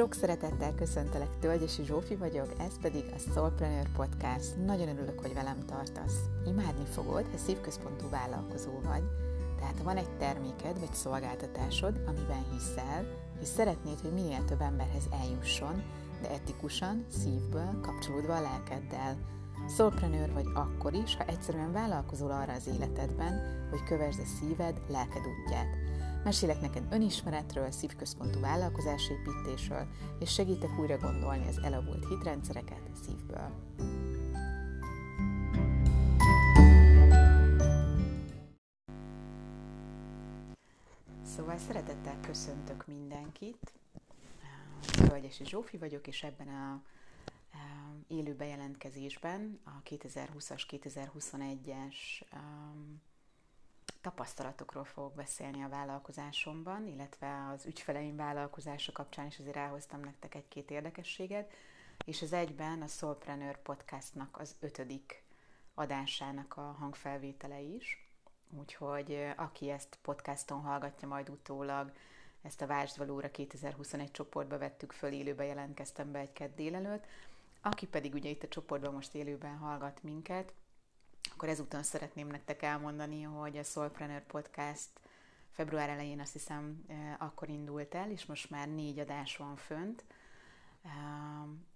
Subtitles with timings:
[0.00, 4.56] Sok szeretettel köszöntelek, Tölgyesi Zsófi vagyok, ez pedig a Soulpreneur Podcast.
[4.66, 6.18] Nagyon örülök, hogy velem tartasz.
[6.46, 9.02] Imádni fogod, ha szívközpontú vállalkozó vagy,
[9.58, 13.06] tehát ha van egy terméked vagy szolgáltatásod, amiben hiszel,
[13.40, 15.82] és szeretnéd, hogy minél több emberhez eljusson,
[16.22, 19.16] de etikusan, szívből, kapcsolódva a lelkeddel.
[19.76, 25.22] Soulpreneur vagy akkor is, ha egyszerűen vállalkozol arra az életedben, hogy kövesd a szíved, lelked
[25.26, 25.76] útját.
[26.24, 29.86] Mesélek neked önismeretről, szívközpontú vállalkozásépítésről,
[30.18, 33.50] és segítek újra gondolni az elavult hitrendszereket szívből.
[41.22, 43.72] Szóval szeretettel köszöntök mindenkit.
[45.08, 46.82] Hölgyesi Zsófi vagyok, és ebben a
[48.08, 52.22] élő bejelentkezésben a 2020-as, 2021-es
[54.00, 60.70] tapasztalatokról fogok beszélni a vállalkozásomban, illetve az ügyfeleim vállalkozása kapcsán is azért elhoztam nektek egy-két
[60.70, 61.52] érdekességet,
[62.04, 65.22] és az egyben a Soulpreneur podcastnak az ötödik
[65.74, 68.08] adásának a hangfelvétele is.
[68.58, 71.92] Úgyhogy aki ezt podcaston hallgatja majd utólag,
[72.42, 77.04] ezt a Vásd Valóra 2021 csoportba vettük föl, élőben jelentkeztem be egy kedd délelőtt.
[77.62, 80.52] Aki pedig ugye itt a csoportban most élőben hallgat minket,
[81.32, 84.88] akkor ezúton szeretném nektek elmondani, hogy a Soulpreneur Podcast
[85.50, 86.84] február elején azt hiszem
[87.18, 90.04] akkor indult el, és most már négy adás van fönt,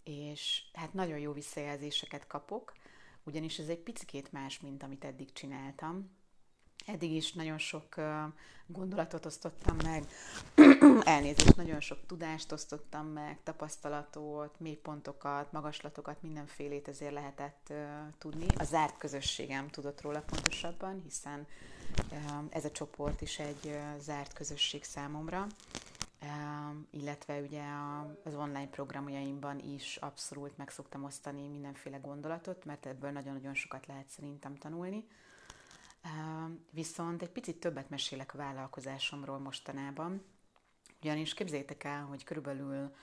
[0.02, 2.72] és hát nagyon jó visszajelzéseket kapok,
[3.22, 6.10] ugyanis ez egy picit más, mint amit eddig csináltam.
[6.86, 7.94] Eddig is nagyon sok
[8.66, 10.04] gondolatot osztottam meg,
[11.14, 17.72] elnézést, nagyon sok tudást osztottam meg, tapasztalatot, mélypontokat, magaslatokat, mindenfélét ezért lehetett
[18.18, 18.46] tudni.
[18.58, 21.46] A zárt közösségem tudott róla pontosabban, hiszen
[22.50, 25.46] ez a csoport is egy zárt közösség számomra,
[26.90, 27.62] illetve ugye
[28.24, 34.08] az online programjaimban is abszolút meg szoktam osztani mindenféle gondolatot, mert ebből nagyon-nagyon sokat lehet
[34.08, 35.06] szerintem tanulni.
[36.70, 40.22] Viszont egy picit többet mesélek a vállalkozásomról mostanában,
[41.02, 42.94] ugyanis képzeljétek el, hogy körülbelül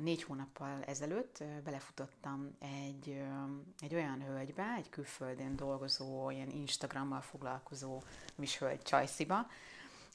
[0.00, 3.22] négy hónappal ezelőtt belefutottam egy,
[3.80, 8.02] egy olyan hölgybe, egy külföldön dolgozó, ilyen Instagrammal foglalkozó
[8.38, 9.46] is hölgy Csajsziba,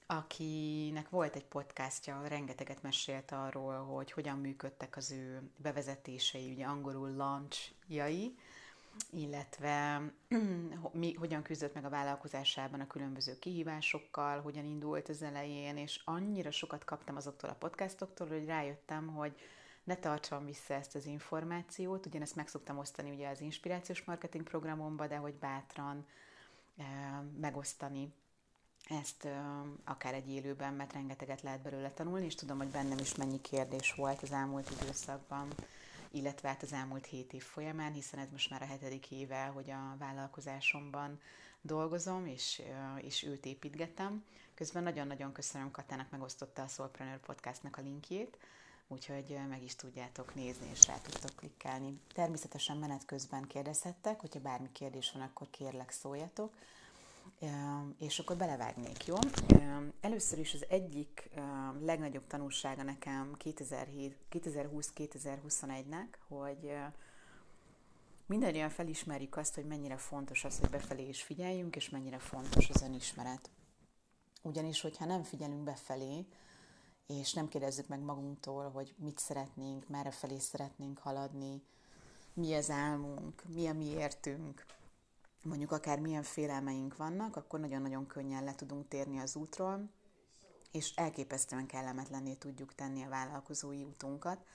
[0.06, 7.16] akinek volt egy podcastja, rengeteget mesélt arról, hogy hogyan működtek az ő bevezetései, ugye angolul
[7.16, 8.38] launchjai,
[9.10, 10.02] illetve
[10.92, 16.52] mi, hogyan küzdött meg a vállalkozásában a különböző kihívásokkal, hogyan indult az elején, és annyira
[16.52, 19.36] sokat kaptam azoktól a podcastoktól, hogy rájöttem, hogy
[19.84, 25.08] ne tartsam vissza ezt az információt, ugyanezt meg szoktam osztani ugye az inspirációs marketing programomba,
[25.08, 26.06] de hogy bátran
[26.78, 26.84] e,
[27.40, 28.14] megosztani
[28.90, 29.42] ezt e,
[29.84, 33.94] akár egy élőben, mert rengeteget lehet belőle tanulni, és tudom, hogy bennem is mennyi kérdés
[33.94, 35.48] volt az elmúlt időszakban
[36.12, 39.70] illetve hát az elmúlt hét év folyamán, hiszen ez most már a hetedik éve, hogy
[39.70, 41.20] a vállalkozásomban
[41.62, 42.62] dolgozom, és,
[42.98, 44.24] és őt építgetem.
[44.54, 48.38] Közben nagyon-nagyon köszönöm Katának megosztotta a Soulpreneur Podcastnak a linkjét,
[48.88, 52.00] úgyhogy meg is tudjátok nézni, és rá tudtok klikkelni.
[52.14, 56.54] Természetesen menet közben kérdezhettek, hogyha bármi kérdés van, akkor kérlek szóljatok
[57.98, 59.16] és akkor belevágnék, jó?
[60.02, 61.30] Először is az egyik
[61.80, 66.74] legnagyobb tanulsága nekem 2020-2021-nek, hogy
[68.26, 72.82] mindannyian felismerjük azt, hogy mennyire fontos az, hogy befelé is figyeljünk, és mennyire fontos az
[72.82, 73.50] önismeret.
[74.42, 76.26] Ugyanis, hogyha nem figyelünk befelé,
[77.08, 81.64] és nem kérdezzük meg magunktól, hogy mit szeretnénk, merre felé szeretnénk haladni,
[82.34, 84.66] mi az álmunk, mi a mi értünk,
[85.42, 89.90] mondjuk akár milyen félelmeink vannak, akkor nagyon-nagyon könnyen le tudunk térni az útról,
[90.72, 94.46] és elképesztően kellemetlenné tudjuk tenni a vállalkozói útunkat.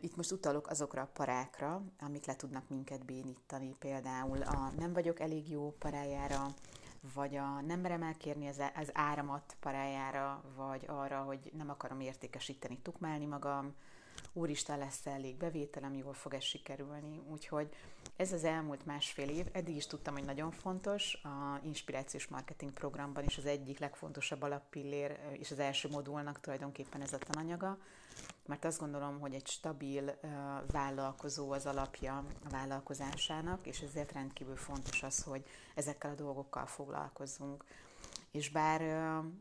[0.00, 5.20] Itt most utalok azokra a parákra, amik le tudnak minket bénítani, például a nem vagyok
[5.20, 6.54] elég jó parájára,
[7.14, 12.78] vagy a nem merem elkérni az, az áramat parájára, vagy arra, hogy nem akarom értékesíteni,
[12.82, 13.74] tukmálni magam,
[14.32, 17.20] úristen lesz elég bevételem, jól fog ez sikerülni.
[17.30, 17.68] Úgyhogy
[18.16, 23.24] ez az elmúlt másfél év, eddig is tudtam, hogy nagyon fontos, a inspirációs marketing programban
[23.24, 27.78] is az egyik legfontosabb alappillér, és az első modulnak tulajdonképpen ez a tananyaga,
[28.46, 30.18] mert azt gondolom, hogy egy stabil
[30.66, 35.44] vállalkozó az alapja a vállalkozásának, és ezért rendkívül fontos az, hogy
[35.74, 37.64] ezekkel a dolgokkal foglalkozzunk.
[38.34, 38.80] És bár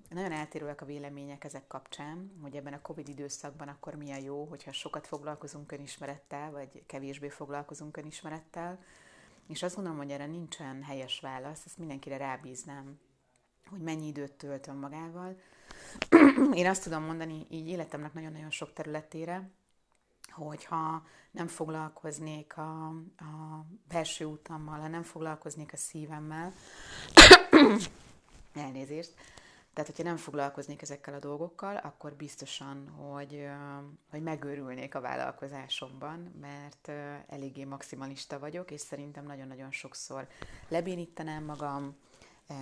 [0.10, 4.72] nagyon eltérőek a vélemények ezek kapcsán, hogy ebben a Covid időszakban akkor milyen jó, hogyha
[4.72, 8.84] sokat foglalkozunk önismerettel, vagy kevésbé foglalkozunk önismerettel,
[9.48, 13.00] és azt gondolom, hogy erre nincsen helyes válasz, ezt mindenkire rábíznám,
[13.70, 15.40] hogy mennyi időt tölt magával,
[16.54, 19.50] én azt tudom mondani így életemnek nagyon-nagyon sok területére,
[20.32, 22.88] hogyha nem foglalkoznék a,
[23.18, 26.54] a belső utammal, ha nem foglalkoznék a szívemmel,
[28.54, 29.14] elnézést,
[29.74, 33.48] tehát, hogyha nem foglalkoznék ezekkel a dolgokkal, akkor biztosan, hogy,
[34.10, 36.88] hogy megőrülnék a vállalkozásomban, mert
[37.28, 40.28] eléggé maximalista vagyok, és szerintem nagyon-nagyon sokszor
[40.68, 41.96] lebénítanám magam,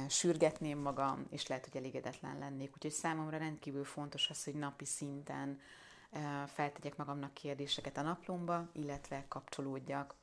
[0.09, 2.71] sürgetném magam, és lehet, hogy elégedetlen lennék.
[2.73, 5.59] Úgyhogy számomra rendkívül fontos az, hogy napi szinten
[6.47, 10.15] feltegyek magamnak kérdéseket a naplomba, illetve kapcsolódjak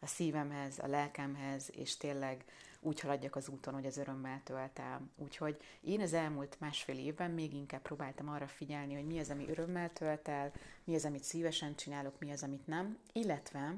[0.00, 2.44] a szívemhez, a lelkemhez, és tényleg
[2.80, 5.10] úgy haladjak az úton, hogy az örömmel tölt el.
[5.16, 9.48] Úgyhogy én az elmúlt másfél évben még inkább próbáltam arra figyelni, hogy mi az, ami
[9.48, 10.52] örömmel tölt el,
[10.84, 13.76] mi az, amit szívesen csinálok, mi az, amit nem, illetve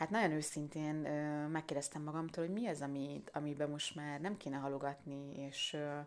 [0.00, 4.56] Hát nagyon őszintén ö, megkérdeztem magamtól, hogy mi az, amit, amiben most már nem kéne
[4.56, 5.98] halogatni, és, ö,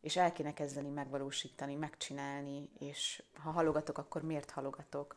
[0.00, 5.16] és el kéne kezdeni megvalósítani, megcsinálni, és ha halogatok, akkor miért halogatok?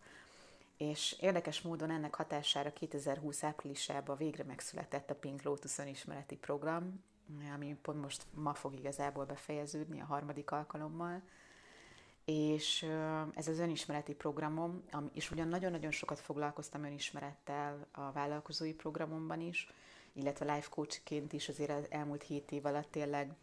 [0.82, 7.04] És érdekes módon ennek hatására 2020 áprilisában végre megszületett a Pink Lotus önismereti program,
[7.54, 11.22] ami pont most ma fog igazából befejeződni a harmadik alkalommal.
[12.26, 12.86] És
[13.34, 14.84] ez az önismereti programom,
[15.14, 19.68] és ugyan nagyon-nagyon sokat foglalkoztam önismerettel a vállalkozói programomban is,
[20.14, 23.34] illetve life coachként is azért az elmúlt hét év alatt tényleg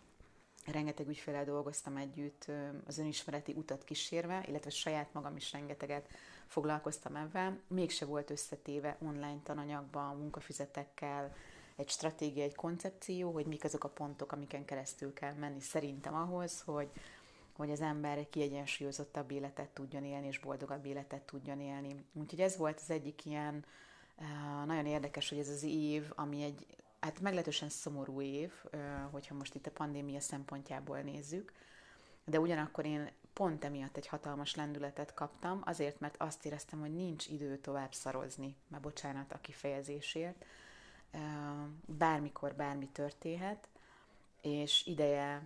[0.67, 2.46] rengeteg ügyfélel dolgoztam együtt
[2.87, 6.08] az önismereti utat kísérve, illetve saját magam is rengeteget
[6.48, 11.34] foglalkoztam ebben, mégse volt összetéve online tananyagban, munkafizetekkel,
[11.76, 16.60] egy stratégia, egy koncepció, hogy mik azok a pontok, amiken keresztül kell menni szerintem ahhoz,
[16.60, 16.90] hogy,
[17.52, 22.04] hogy az ember egy kiegyensúlyozottabb életet tudjon élni, és boldogabb életet tudjon élni.
[22.12, 23.64] Úgyhogy ez volt az egyik ilyen
[24.66, 26.66] nagyon érdekes, hogy ez az év, ami egy
[27.00, 28.52] hát meglehetősen szomorú év,
[29.10, 31.52] hogyha most itt a pandémia szempontjából nézzük,
[32.24, 37.26] de ugyanakkor én pont emiatt egy hatalmas lendületet kaptam, azért, mert azt éreztem, hogy nincs
[37.26, 40.44] idő tovább szarozni, mert bocsánat a kifejezésért,
[41.87, 43.69] bármikor bármi történhet,
[44.40, 45.43] és ideje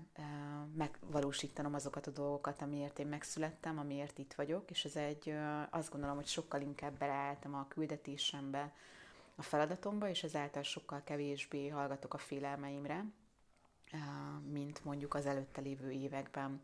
[0.75, 5.35] megvalósítanom azokat a dolgokat, amiért én megszülettem, amiért itt vagyok, és ez egy,
[5.71, 8.73] azt gondolom, hogy sokkal inkább beleálltam a küldetésembe,
[9.35, 13.05] a feladatomba, és ezáltal sokkal kevésbé hallgatok a félelmeimre,
[14.51, 16.63] mint mondjuk az előtte lévő években.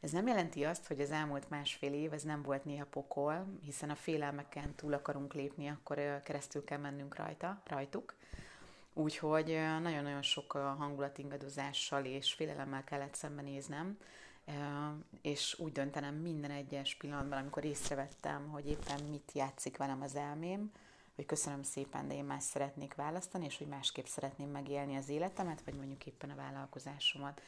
[0.00, 3.90] Ez nem jelenti azt, hogy az elmúlt másfél év ez nem volt néha pokol, hiszen
[3.90, 8.14] a félelmeken túl akarunk lépni, akkor keresztül kell mennünk rajta, rajtuk.
[8.92, 9.46] Úgyhogy
[9.82, 13.98] nagyon-nagyon sok hangulatingadozással és félelemmel kellett szembenéznem,
[15.22, 20.72] és úgy döntenem minden egyes pillanatban, amikor észrevettem, hogy éppen mit játszik velem az elmém,
[21.14, 25.62] hogy köszönöm szépen, de én más szeretnék választani, és hogy másképp szeretném megélni az életemet,
[25.64, 27.40] vagy mondjuk éppen a vállalkozásomat.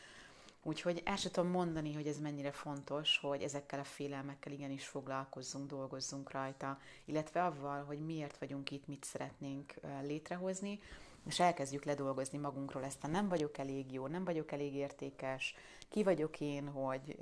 [0.65, 5.69] Úgyhogy el sem tudom mondani, hogy ez mennyire fontos, hogy ezekkel a félelmekkel igenis foglalkozzunk,
[5.69, 10.81] dolgozzunk rajta, illetve avval, hogy miért vagyunk itt, mit szeretnénk létrehozni,
[11.27, 15.55] és elkezdjük ledolgozni magunkról ezt a nem vagyok elég jó, nem vagyok elég értékes,
[15.89, 17.17] ki vagyok én, hogy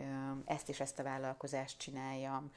[0.45, 2.53] ezt és ezt a vállalkozást csináljam,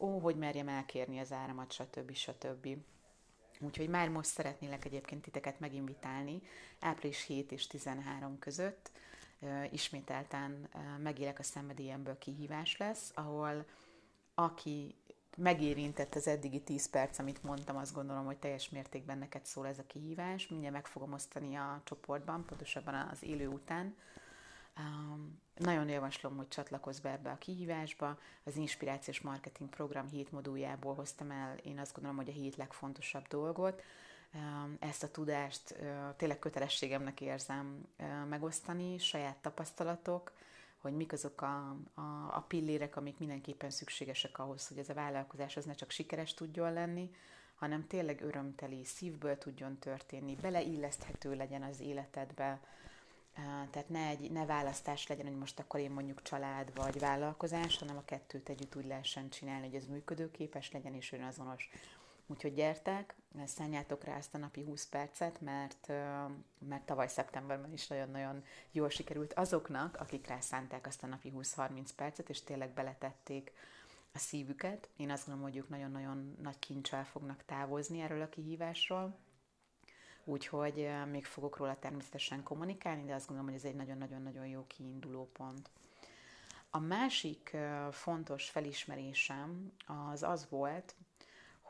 [0.00, 2.12] ó, hogy merjem elkérni az áramat, stb.
[2.12, 2.68] stb.
[3.60, 6.42] Úgyhogy már most szeretnélek egyébként titeket meginvitálni
[6.80, 8.90] április 7 és 13 között,
[9.70, 10.68] ismételten
[11.02, 13.64] megélek a szenvedélyemből kihívás lesz, ahol
[14.34, 14.94] aki
[15.36, 19.78] megérintett az eddigi 10 perc, amit mondtam, azt gondolom, hogy teljes mértékben neked szól ez
[19.78, 20.48] a kihívás.
[20.48, 23.96] Mindjárt meg fogom osztani a csoportban, pontosabban az élő után.
[25.56, 28.18] Nagyon javaslom, hogy csatlakozz be ebbe a kihívásba.
[28.44, 33.26] Az Inspirációs Marketing Program hét moduljából hoztam el, én azt gondolom, hogy a hét legfontosabb
[33.26, 33.82] dolgot.
[34.78, 35.74] Ezt a tudást
[36.16, 37.88] tényleg kötelességemnek érzem
[38.28, 40.32] megosztani, saját tapasztalatok,
[40.78, 45.56] hogy mik azok a, a, a pillérek, amik mindenképpen szükségesek ahhoz, hogy ez a vállalkozás
[45.56, 47.10] az ne csak sikeres tudjon lenni,
[47.54, 52.60] hanem tényleg örömteli, szívből tudjon történni, beleilleszthető legyen az életedbe,
[53.70, 57.96] tehát ne, egy, ne választás legyen, hogy most akkor én mondjuk család vagy vállalkozás, hanem
[57.96, 61.70] a kettőt együtt úgy lehessen csinálni, hogy ez működőképes legyen és önazonos.
[62.26, 65.86] Úgyhogy gyertek, szálljátok rá ezt a napi 20 percet, mert,
[66.58, 71.88] mert tavaly szeptemberben is nagyon-nagyon jól sikerült azoknak, akik rá szánták azt a napi 20-30
[71.96, 73.52] percet, és tényleg beletették
[74.12, 74.88] a szívüket.
[74.96, 79.18] Én azt gondolom, hogy ők nagyon-nagyon nagy kincsel fognak távozni erről a kihívásról.
[80.24, 85.30] Úgyhogy még fogok róla természetesen kommunikálni, de azt gondolom, hogy ez egy nagyon-nagyon-nagyon jó kiinduló
[85.32, 85.70] pont.
[86.70, 87.56] A másik
[87.90, 90.94] fontos felismerésem az az volt,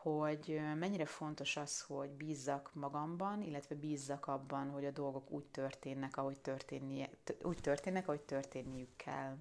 [0.02, 6.16] hogy mennyire fontos az, hogy bízzak magamban, illetve bízzak abban, hogy a dolgok úgy történnek,
[6.16, 7.08] ahogy, történnie,
[7.42, 9.36] úgy történnek, ahogy történniük kell.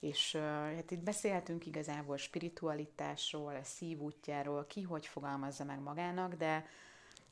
[0.00, 0.36] És
[0.76, 6.66] hát itt beszélhetünk igazából spiritualitásról, a szívútjáról, ki hogy fogalmazza meg magának, de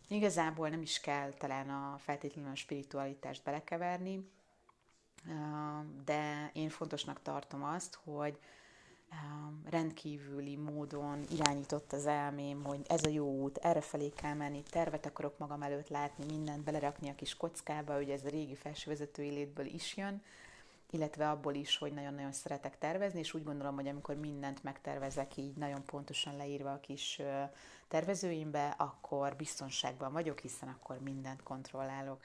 [0.08, 4.30] igazából nem is kell talán a feltétlenül a spiritualitást belekeverni,
[6.04, 8.38] de én fontosnak tartom azt, hogy
[9.70, 15.06] rendkívüli módon irányított az elmém, hogy ez a jó út, erre felé kell menni, tervet
[15.06, 19.66] akarok magam előtt látni, mindent belerakni a kis kockába, ugye ez a régi felsővezetői létből
[19.66, 20.22] is jön,
[20.90, 25.56] illetve abból is, hogy nagyon-nagyon szeretek tervezni, és úgy gondolom, hogy amikor mindent megtervezek így
[25.56, 27.20] nagyon pontosan leírva a kis
[27.88, 32.20] tervezőimbe, akkor biztonságban vagyok, hiszen akkor mindent kontrollálok.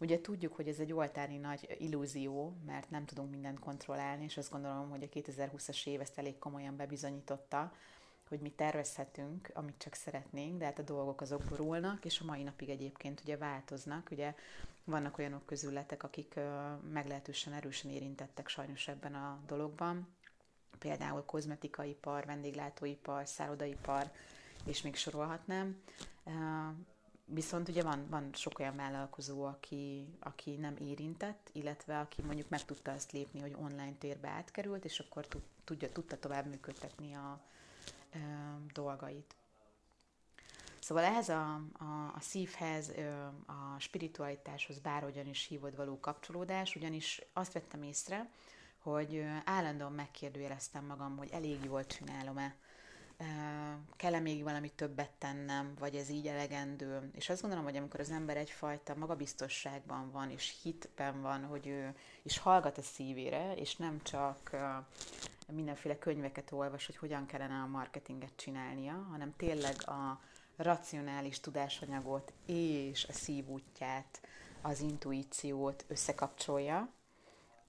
[0.00, 4.50] Ugye tudjuk, hogy ez egy oltári nagy illúzió, mert nem tudunk mindent kontrollálni, és azt
[4.50, 7.72] gondolom, hogy a 2020-as év ezt elég komolyan bebizonyította,
[8.28, 12.42] hogy mi tervezhetünk, amit csak szeretnénk, de hát a dolgok azok borulnak, és a mai
[12.42, 14.08] napig egyébként ugye változnak.
[14.10, 14.34] Ugye
[14.84, 16.40] vannak olyanok közületek, akik
[16.92, 20.08] meglehetősen erősen érintettek sajnos ebben a dologban,
[20.78, 24.10] például kozmetikaipar, vendéglátóipar, szállodaipar,
[24.64, 25.82] és még sorolhatnám.
[27.32, 32.64] Viszont ugye van, van sok olyan vállalkozó, aki, aki nem érintett, illetve aki mondjuk meg
[32.64, 35.26] tudta azt lépni, hogy online térbe átkerült, és akkor
[35.64, 37.40] tudja, tudta tovább működtetni a
[38.10, 38.18] e,
[38.72, 39.34] dolgait.
[40.80, 42.92] Szóval ehhez a, a, a szívhez,
[43.46, 48.30] a spiritualitáshoz bárhogyan is hívod való kapcsolódás, ugyanis azt vettem észre,
[48.78, 52.56] hogy állandóan megkérdőjeleztem magam, hogy elég jól csinálom-e,
[53.96, 57.10] kell-e még valami többet tennem, vagy ez így elegendő.
[57.14, 61.94] És azt gondolom, hogy amikor az ember egyfajta magabiztosságban van, és hitben van, hogy ő
[62.22, 64.56] is hallgat a szívére, és nem csak
[65.52, 70.20] mindenféle könyveket olvas, hogy hogyan kellene a marketinget csinálnia, hanem tényleg a
[70.56, 74.20] racionális tudásanyagot és a szívútját,
[74.62, 76.88] az intuíciót összekapcsolja,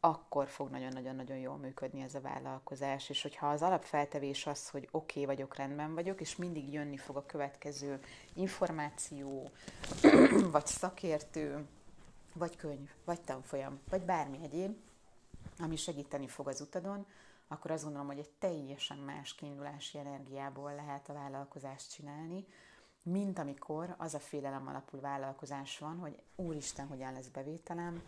[0.04, 3.10] akkor fog nagyon-nagyon-nagyon jól működni ez a vállalkozás.
[3.10, 7.16] És hogyha az alapfeltevés az, hogy oké okay vagyok, rendben vagyok, és mindig jönni fog
[7.16, 8.00] a következő
[8.34, 9.52] információ,
[10.52, 11.68] vagy szakértő,
[12.34, 14.76] vagy könyv, vagy tanfolyam, vagy bármi egyéb,
[15.60, 17.06] ami segíteni fog az utadon,
[17.48, 22.46] akkor azt gondolom, hogy egy teljesen más kiindulási energiából lehet a vállalkozást csinálni,
[23.04, 28.02] mint amikor az a félelem alapú vállalkozás van, hogy úristen, hogyan lesz bevételem,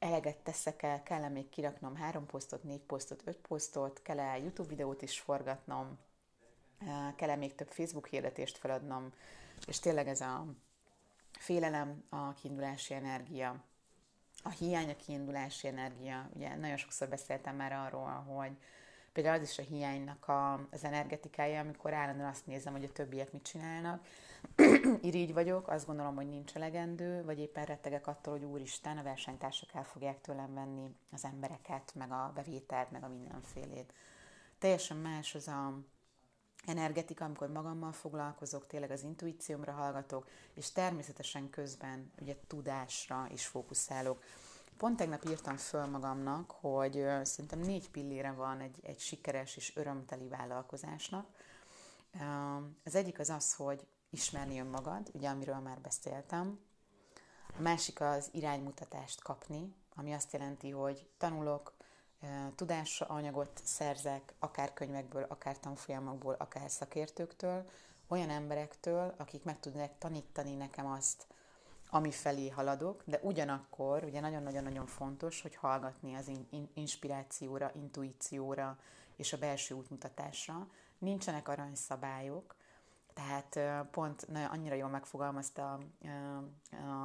[0.00, 5.02] eleget teszek el, kell-e még kiraknom három posztot, négy posztot, öt posztot, kell-e YouTube videót
[5.02, 5.98] is forgatnom,
[7.16, 9.12] kell-e még több Facebook hirdetést feladnom,
[9.66, 10.46] és tényleg ez a
[11.38, 13.64] félelem, a kiindulási energia,
[14.42, 16.30] a hiány a kiindulási energia.
[16.34, 18.56] Ugye nagyon sokszor beszéltem már arról, hogy
[19.12, 23.32] például az is a hiánynak a, az energetikája, amikor állandóan azt nézem, hogy a többiek
[23.32, 24.06] mit csinálnak,
[25.00, 29.74] irigy vagyok, azt gondolom, hogy nincs elegendő, vagy éppen rettegek attól, hogy úristen, a versenytársak
[29.74, 33.92] el fogják tőlem venni az embereket, meg a bevételt, meg a mindenfélét.
[34.58, 35.80] Teljesen más az a
[36.66, 44.22] energetika, amikor magammal foglalkozok, tényleg az intuíciómra hallgatok, és természetesen közben ugye tudásra is fókuszálok.
[44.80, 50.28] Pont tegnap írtam föl magamnak, hogy szerintem négy pillére van egy, egy sikeres és örömteli
[50.28, 51.26] vállalkozásnak.
[52.84, 56.60] Az egyik az az, hogy ismerni önmagad, ugye amiről már beszéltem.
[57.58, 61.74] A másik az iránymutatást kapni, ami azt jelenti, hogy tanulok,
[62.54, 67.70] tudásanyagot szerzek, akár könyvekből, akár tanfolyamokból, akár szakértőktől,
[68.08, 71.26] olyan emberektől, akik meg tudnak tanítani nekem azt,
[71.90, 78.78] ami felé haladok, de ugyanakkor ugye nagyon-nagyon-nagyon fontos, hogy hallgatni az in- inspirációra, intuícióra
[79.16, 80.68] és a belső útmutatásra.
[80.98, 82.54] Nincsenek aranyszabályok,
[83.14, 85.78] tehát pont annyira jól megfogalmazta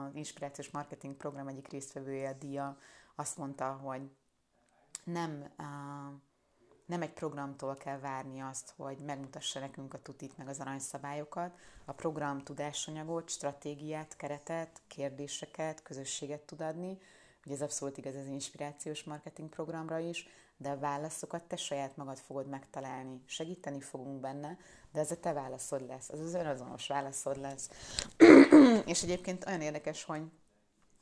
[0.08, 2.78] az Inspirációs Marketing Program egyik résztvevője, Dia,
[3.16, 4.10] azt mondta, hogy
[5.04, 5.54] nem,
[6.86, 11.58] nem egy programtól kell várni azt, hogy megmutassa nekünk a tutit meg az aranyszabályokat.
[11.86, 16.98] A program tudásanyagot, stratégiát, keretet, kérdéseket, közösséget tud adni.
[17.46, 20.28] Ugye ez abszolút igaz az inspirációs marketing programra is,
[20.58, 23.22] de a válaszokat te saját magad fogod megtalálni.
[23.26, 24.58] Segíteni fogunk benne,
[24.92, 27.70] de ez a te válaszod lesz, az az önazonos válaszod lesz.
[28.86, 30.22] és egyébként olyan érdekes, hogy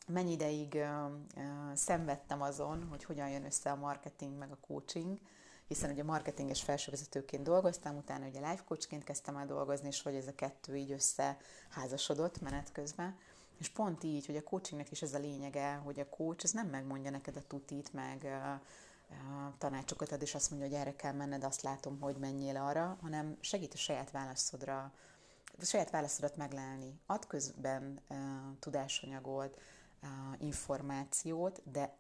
[0.07, 5.19] mennyi ideig uh, uh, szenvedtem azon, hogy hogyan jön össze a marketing meg a coaching,
[5.73, 10.27] hiszen ugye marketinges felsővezetőként dolgoztam, utána ugye life coachként kezdtem el dolgozni, és hogy ez
[10.27, 13.17] a kettő így összeházasodott menet közben.
[13.59, 16.67] És pont így, hogy a coachingnek is ez a lényege, hogy a coach az nem
[16.67, 18.41] megmondja neked a tutit, meg
[19.57, 23.37] tanácsokat ad, és azt mondja, hogy erre kell menned, azt látom, hogy menjél arra, hanem
[23.39, 24.91] segít a saját válaszodra,
[25.59, 26.99] a saját válaszodat meglelni.
[27.05, 28.17] Ad közben uh,
[28.59, 29.61] tudásanyagot,
[30.01, 31.95] uh, információt, de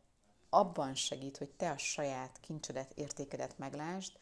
[0.53, 4.13] abban segít, hogy te a saját kincsedet, értékedet meglásd,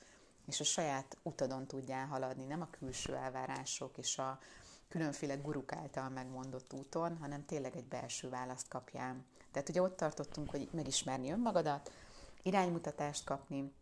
[0.48, 4.40] és a saját utadon tudjál haladni, nem a külső elvárások és a
[4.88, 9.26] különféle guruk által megmondott úton, hanem tényleg egy belső választ kapjál.
[9.52, 11.92] Tehát ugye ott tartottunk, hogy megismerni önmagadat,
[12.42, 13.74] iránymutatást kapni,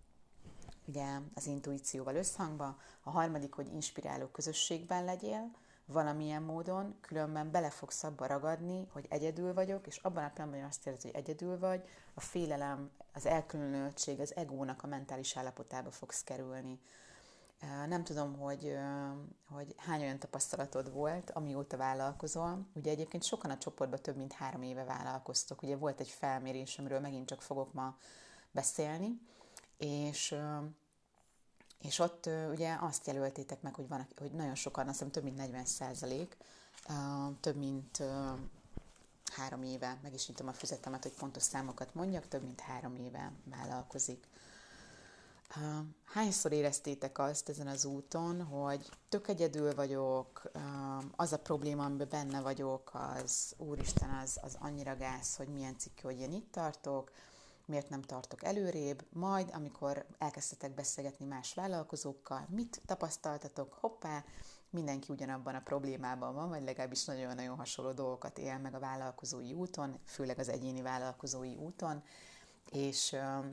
[0.86, 5.52] ugye az intuícióval összhangba, a harmadik, hogy inspiráló közösségben legyél,
[5.92, 10.70] valamilyen módon, különben bele fogsz abba ragadni, hogy egyedül vagyok, és abban a pillanatban, hogy
[10.70, 16.24] azt érzed, hogy egyedül vagy, a félelem, az elkülönültség, az egónak a mentális állapotába fogsz
[16.24, 16.80] kerülni.
[17.88, 18.78] Nem tudom, hogy,
[19.50, 22.68] hogy hány olyan tapasztalatod volt, amióta vállalkozol.
[22.74, 25.62] Ugye egyébként sokan a csoportban több mint három éve vállalkoztok.
[25.62, 27.98] Ugye volt egy felmérés, amiről megint csak fogok ma
[28.52, 29.22] beszélni,
[29.78, 30.36] és
[31.82, 35.38] és ott ugye azt jelöltétek meg, hogy, van, hogy nagyon sokan, azt hiszem több mint
[35.38, 36.38] 40 százalék,
[37.40, 38.04] több mint
[39.30, 43.32] három éve, meg is nyitom a füzetemet, hogy pontos számokat mondjak, több mint három éve
[43.44, 44.28] vállalkozik.
[46.06, 50.52] Hányszor éreztétek azt ezen az úton, hogy tök egyedül vagyok,
[51.16, 56.02] az a probléma, amiben benne vagyok, az úristen, az, az annyira gáz, hogy milyen cikk,
[56.02, 57.12] hogy én itt tartok,
[57.70, 64.24] miért nem tartok előrébb, majd amikor elkezdtetek beszélgetni más vállalkozókkal, mit tapasztaltatok, hoppá,
[64.70, 70.00] mindenki ugyanabban a problémában van, vagy legalábbis nagyon-nagyon hasonló dolgokat él meg a vállalkozói úton,
[70.06, 72.04] főleg az egyéni vállalkozói úton,
[72.72, 73.46] és uh,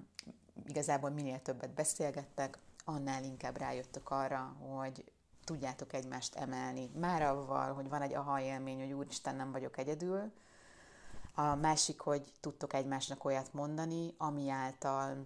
[0.66, 5.04] igazából minél többet beszélgettek, annál inkább rájöttök arra, hogy
[5.44, 6.90] tudjátok egymást emelni.
[6.94, 10.32] Már avval, hogy van egy aha élmény, hogy úristen, nem vagyok egyedül,
[11.38, 15.24] a másik, hogy tudtok egymásnak olyat mondani, ami által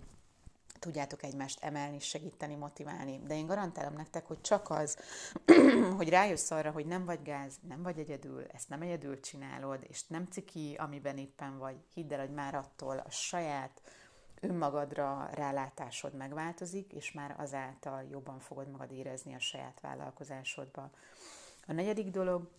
[0.79, 3.21] tudjátok egymást emelni, segíteni, motiválni.
[3.27, 4.99] De én garantálom nektek, hogy csak az,
[5.97, 10.07] hogy rájössz arra, hogy nem vagy gáz, nem vagy egyedül, ezt nem egyedül csinálod, és
[10.07, 13.83] nem ciki, amiben éppen vagy, hidd el, hogy már attól a saját
[14.41, 20.91] önmagadra rálátásod megváltozik, és már azáltal jobban fogod magad érezni a saját vállalkozásodba.
[21.67, 22.51] A negyedik dolog,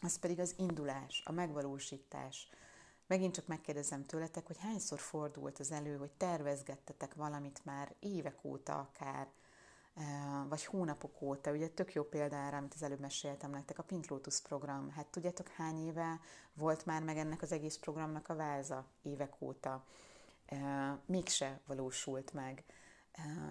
[0.00, 2.48] az pedig az indulás, a megvalósítás.
[3.08, 8.78] Megint csak megkérdezem tőletek, hogy hányszor fordult az elő, hogy tervezgettetek valamit már évek óta
[8.78, 9.28] akár,
[10.48, 11.50] vagy hónapok óta.
[11.50, 14.90] Ugye tök jó példára, amit az előbb meséltem nektek, a Pink Lotus program.
[14.90, 16.20] Hát tudjátok, hány éve
[16.54, 19.84] volt már meg ennek az egész programnak a váza évek óta.
[21.06, 22.64] Mégse valósult meg.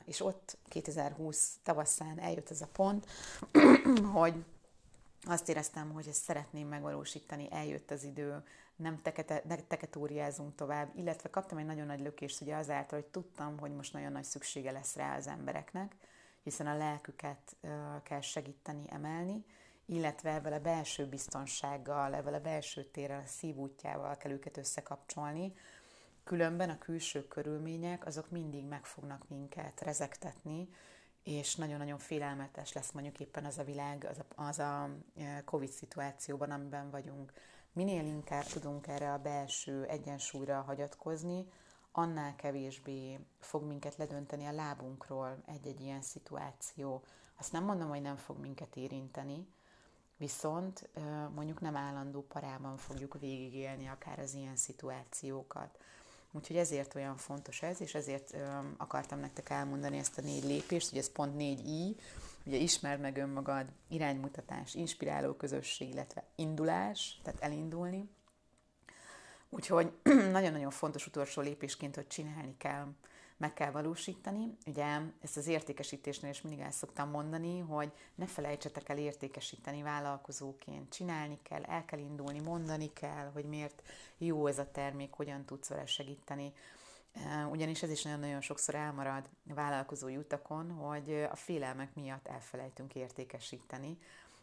[0.05, 3.05] És ott 2020 tavaszán eljött ez a pont,
[4.13, 4.45] hogy
[5.23, 8.43] azt éreztem, hogy ezt szeretném megvalósítani, eljött az idő,
[8.77, 13.71] nem tekete, teketóriázunk tovább, illetve kaptam egy nagyon nagy lökést ugye azáltal, hogy tudtam, hogy
[13.71, 15.95] most nagyon nagy szüksége lesz rá az embereknek,
[16.43, 17.55] hiszen a lelküket
[18.03, 19.45] kell segíteni, emelni,
[19.85, 25.53] illetve ebben a belső biztonsággal, ebben a belső térrel, a szívútjával kell őket összekapcsolni,
[26.23, 30.69] különben a külső körülmények azok mindig meg fognak minket rezektetni,
[31.23, 34.89] és nagyon-nagyon félelmetes lesz mondjuk éppen az a világ, az a, az a
[35.45, 37.33] Covid szituációban, amiben vagyunk
[37.77, 41.45] minél inkább tudunk erre a belső egyensúlyra hagyatkozni,
[41.91, 47.03] annál kevésbé fog minket ledönteni a lábunkról egy-egy ilyen szituáció.
[47.39, 49.47] Azt nem mondom, hogy nem fog minket érinteni,
[50.17, 50.89] viszont
[51.35, 55.77] mondjuk nem állandó parában fogjuk végigélni akár az ilyen szituációkat.
[56.31, 58.35] Úgyhogy ezért olyan fontos ez, és ezért
[58.77, 61.95] akartam nektek elmondani ezt a négy lépést, hogy ez pont négy i,
[62.47, 68.09] Ugye ismerd meg önmagad, iránymutatás, inspiráló közösség, illetve indulás, tehát elindulni.
[69.49, 69.91] Úgyhogy
[70.31, 72.87] nagyon-nagyon fontos utolsó lépésként, hogy csinálni kell,
[73.38, 74.58] meg kell valósítani.
[74.65, 80.93] Ugye ezt az értékesítésnél is mindig el szoktam mondani, hogy ne felejtsetek el értékesíteni vállalkozóként.
[80.93, 83.82] Csinálni kell, el kell indulni, mondani kell, hogy miért
[84.17, 86.54] jó ez a termék, hogyan tudsz vele segíteni
[87.50, 93.97] ugyanis ez is nagyon-nagyon sokszor elmarad vállalkozói utakon, hogy a félelmek miatt elfelejtünk értékesíteni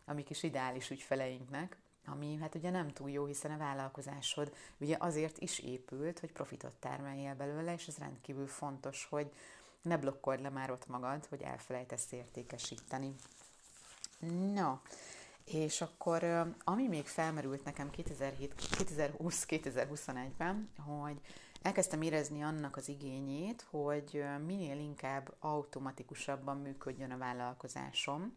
[0.04, 4.96] a mi kis ideális ügyfeleinknek, ami hát ugye nem túl jó, hiszen a vállalkozásod ugye
[4.98, 9.32] azért is épült, hogy profitot termeljél belőle, és ez rendkívül fontos, hogy
[9.82, 13.14] ne blokkold le már ott magad, hogy elfelejtesz értékesíteni.
[14.54, 14.78] No,
[15.44, 16.24] és akkor
[16.64, 21.20] ami még felmerült nekem 2020-2021-ben, hogy
[21.62, 28.36] elkezdtem érezni annak az igényét, hogy minél inkább automatikusabban működjön a vállalkozásom,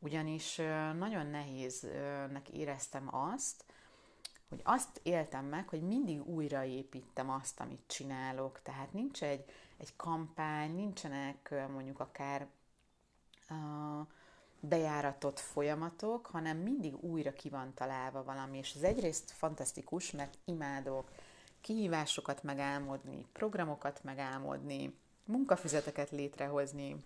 [0.00, 0.56] ugyanis
[0.98, 3.64] nagyon nehéznek éreztem azt,
[4.48, 8.60] hogy azt éltem meg, hogy mindig újraépítem azt, amit csinálok.
[8.62, 9.44] Tehát nincs egy,
[9.76, 12.46] egy kampány, nincsenek mondjuk akár
[13.50, 14.06] uh,
[14.60, 21.10] bejáratott folyamatok, hanem mindig újra ki van találva valami, és ez egyrészt fantasztikus, mert imádok
[21.60, 27.04] kihívásokat megálmodni, programokat megálmodni, munkafüzeteket létrehozni,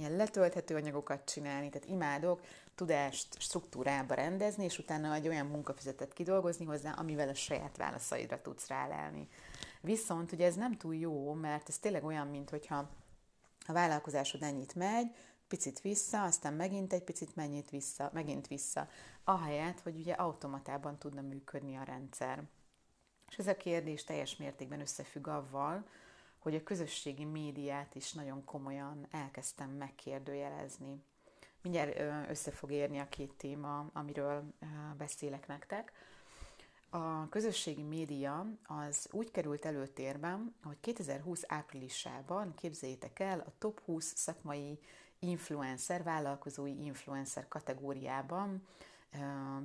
[0.00, 2.40] ilyen letölthető anyagokat csinálni, tehát imádok
[2.74, 8.66] tudást struktúrába rendezni, és utána egy olyan munkafüzetet kidolgozni hozzá, amivel a saját válaszaidra tudsz
[8.66, 9.28] rálelni.
[9.80, 12.88] Viszont ugye ez nem túl jó, mert ez tényleg olyan, mint hogyha
[13.66, 15.14] a vállalkozásod ennyit megy,
[15.48, 18.88] picit vissza, aztán megint egy picit mennyit vissza, megint vissza,
[19.24, 22.42] ahelyett, hogy ugye automatában tudna működni a rendszer.
[23.28, 25.84] És ez a kérdés teljes mértékben összefügg avval,
[26.40, 31.02] hogy a közösségi médiát is nagyon komolyan elkezdtem megkérdőjelezni.
[31.62, 31.98] Mindjárt
[32.30, 34.54] össze fog érni a két téma, amiről
[34.96, 35.92] beszélek nektek.
[36.90, 44.12] A közösségi média az úgy került előtérben, hogy 2020 áprilisában, képzeljétek el, a top 20
[44.16, 44.78] szakmai
[45.18, 48.66] influencer, vállalkozói influencer kategóriában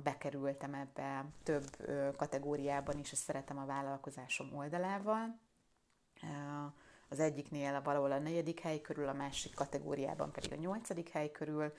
[0.02, 1.64] bekerültem ebbe több
[2.16, 5.38] kategóriában is, és szeretem a vállalkozásom oldalával.
[7.08, 11.72] Az egyiknél valahol a negyedik hely körül, a másik kategóriában pedig a nyolcadik hely körül,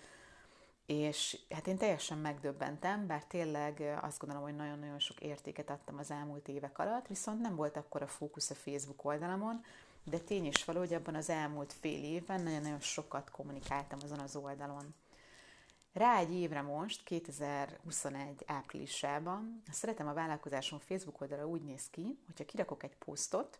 [0.85, 6.11] és hát én teljesen megdöbbentem, bár tényleg azt gondolom, hogy nagyon-nagyon sok értéket adtam az
[6.11, 9.63] elmúlt évek alatt, viszont nem volt akkor a fókusz a Facebook oldalamon,
[10.03, 14.35] de tény is való, hogy abban az elmúlt fél évben nagyon-nagyon sokat kommunikáltam azon az
[14.35, 14.95] oldalon.
[15.93, 22.45] Rá egy évre most, 2021 áprilisában, szeretem a vállalkozásom Facebook oldala úgy néz ki, hogyha
[22.45, 23.59] kirakok egy posztot,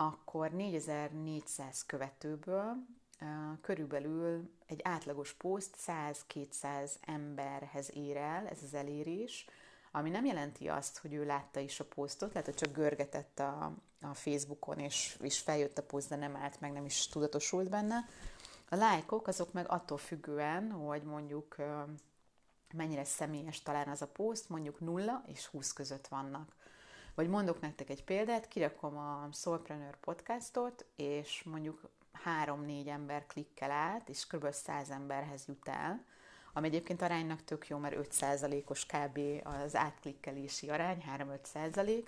[0.00, 2.76] akkor 4400 követőből
[3.60, 9.46] körülbelül egy átlagos poszt 100-200 emberhez ér el, ez az elérés,
[9.92, 13.72] ami nem jelenti azt, hogy ő látta is a posztot, lehet, hogy csak görgetett a,
[14.00, 18.08] a Facebookon, és, és feljött a poszt, de nem állt meg, nem is tudatosult benne.
[18.68, 21.56] A lájkok azok meg attól függően, hogy mondjuk
[22.72, 26.59] mennyire személyes talán az a poszt, mondjuk 0 és 20 között vannak.
[27.14, 31.90] Vagy mondok nektek egy példát, kirakom a Soulpreneur podcastot, és mondjuk
[32.46, 34.52] 3-4 ember klikkel át, és kb.
[34.52, 36.04] 100 emberhez jut el,
[36.52, 39.18] ami egyébként aránynak tök jó, mert 5%-os kb.
[39.44, 42.04] az átklikkelési arány, 3-5%,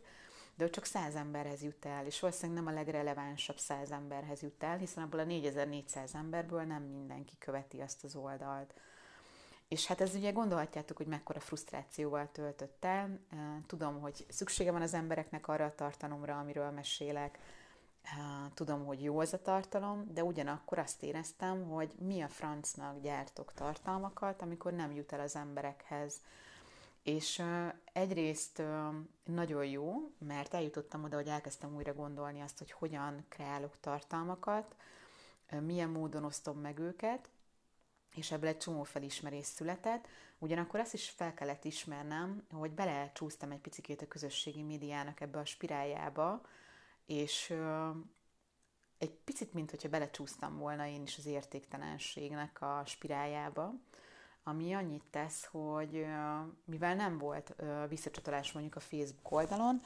[0.54, 4.76] de csak 100 emberhez jut el, és valószínűleg nem a legrelevánsabb 100 emberhez jut el,
[4.76, 8.74] hiszen abból a 4400 emberből nem mindenki követi azt az oldalt.
[9.72, 13.18] És hát ez ugye gondolhatjátok, hogy mekkora frusztrációval töltött el.
[13.66, 17.38] Tudom, hogy szüksége van az embereknek arra a tartalomra, amiről mesélek.
[18.54, 23.52] Tudom, hogy jó az a tartalom, de ugyanakkor azt éreztem, hogy mi a francnak gyártok
[23.54, 26.20] tartalmakat, amikor nem jut el az emberekhez.
[27.02, 27.42] És
[27.92, 28.62] egyrészt
[29.24, 34.74] nagyon jó, mert eljutottam oda, hogy elkezdtem újra gondolni azt, hogy hogyan kreálok tartalmakat,
[35.60, 37.28] milyen módon osztom meg őket,
[38.14, 40.08] és ebből egy csomó felismerés született.
[40.38, 45.44] Ugyanakkor azt is fel kellett ismernem, hogy belecsúsztam egy picit a közösségi médiának ebbe a
[45.44, 46.40] spiráljába,
[47.06, 47.54] és
[48.98, 53.74] egy picit, mint hogyha belecsúsztam volna én is az értéktelenségnek a spiráljába,
[54.44, 56.06] ami annyit tesz, hogy
[56.64, 57.54] mivel nem volt
[57.88, 59.80] visszacsatolás mondjuk a Facebook oldalon,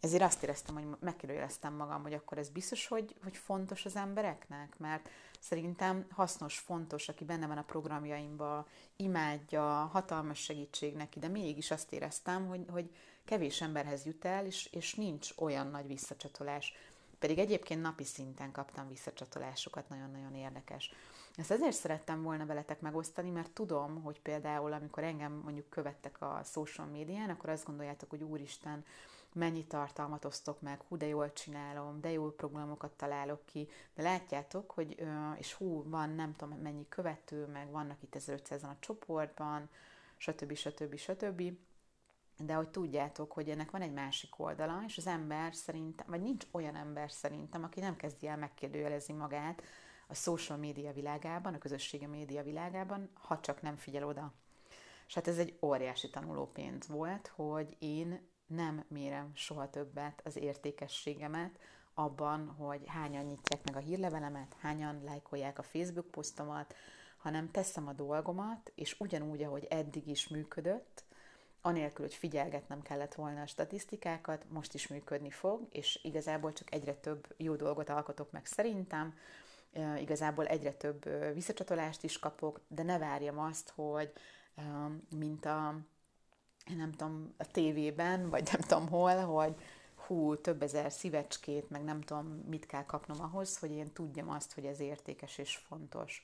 [0.00, 4.78] ezért azt éreztem, hogy megkérdőjeleztem magam, hogy akkor ez biztos, hogy, hogy fontos az embereknek,
[4.78, 5.08] mert
[5.40, 11.92] szerintem hasznos, fontos, aki benne van a programjaimba, imádja, hatalmas segítség neki, de mégis azt
[11.92, 12.90] éreztem, hogy, hogy
[13.24, 16.74] kevés emberhez jut el, és, és nincs olyan nagy visszacsatolás.
[17.18, 20.92] Pedig egyébként napi szinten kaptam visszacsatolásokat, nagyon-nagyon érdekes.
[21.36, 26.40] Ezt ezért szerettem volna veletek megosztani, mert tudom, hogy például, amikor engem mondjuk követtek a
[26.44, 28.84] social médián, akkor azt gondoljátok, hogy úristen,
[29.34, 34.70] mennyi tartalmat osztok meg, hú, de jól csinálom, de jó programokat találok ki, de látjátok,
[34.70, 39.68] hogy, és hú, van nem tudom mennyi követő, meg vannak itt 1500 a csoportban,
[40.16, 40.54] stb.
[40.54, 40.96] stb.
[40.96, 41.42] stb.
[42.36, 46.46] De hogy tudjátok, hogy ennek van egy másik oldala, és az ember szerintem, vagy nincs
[46.50, 49.62] olyan ember szerintem, aki nem kezdi el megkérdőjelezni magát
[50.06, 54.32] a social média világában, a közösségi média világában, ha csak nem figyel oda.
[55.06, 61.58] És hát ez egy óriási tanulópénz volt, hogy én nem mérem soha többet az értékességemet
[61.94, 66.74] abban, hogy hányan nyitják meg a hírlevelemet, hányan lájkolják a Facebook posztomat,
[67.16, 71.04] hanem teszem a dolgomat, és ugyanúgy, ahogy eddig is működött,
[71.60, 76.94] anélkül, hogy figyelgetnem kellett volna a statisztikákat, most is működni fog, és igazából csak egyre
[76.94, 79.14] több jó dolgot alkotok meg szerintem,
[79.98, 84.12] igazából egyre több visszacsatolást is kapok, de ne várjam azt, hogy
[85.16, 85.74] mint a
[86.76, 89.54] nem tudom, a tévében, vagy nem tudom hol, hogy
[90.06, 94.54] hú, több ezer szívecskét, meg nem tudom, mit kell kapnom ahhoz, hogy én tudjam azt,
[94.54, 96.22] hogy ez értékes és fontos.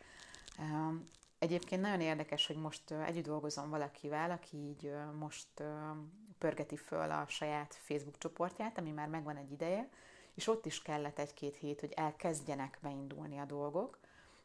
[1.39, 5.63] Egyébként nagyon érdekes, hogy most együtt dolgozom valakivel, aki így most
[6.39, 9.89] pörgeti föl a saját Facebook csoportját, ami már megvan egy ideje,
[10.35, 13.99] és ott is kellett egy-két hét, hogy elkezdjenek beindulni a dolgok.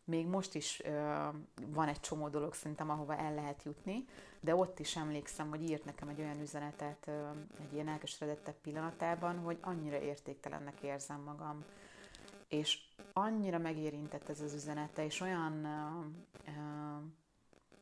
[0.04, 0.82] Még most is
[1.68, 4.06] van egy csomó dolog szerintem, ahova el lehet jutni,
[4.41, 7.08] de ott is emlékszem, hogy írt nekem egy olyan üzenetet
[7.62, 11.65] egy ilyen elkeseredettebb pillanatában, hogy annyira értéktelennek érzem magam.
[12.47, 12.80] És
[13.13, 15.99] annyira megérintett ez az üzenete, és olyan ö,
[16.47, 16.51] ö,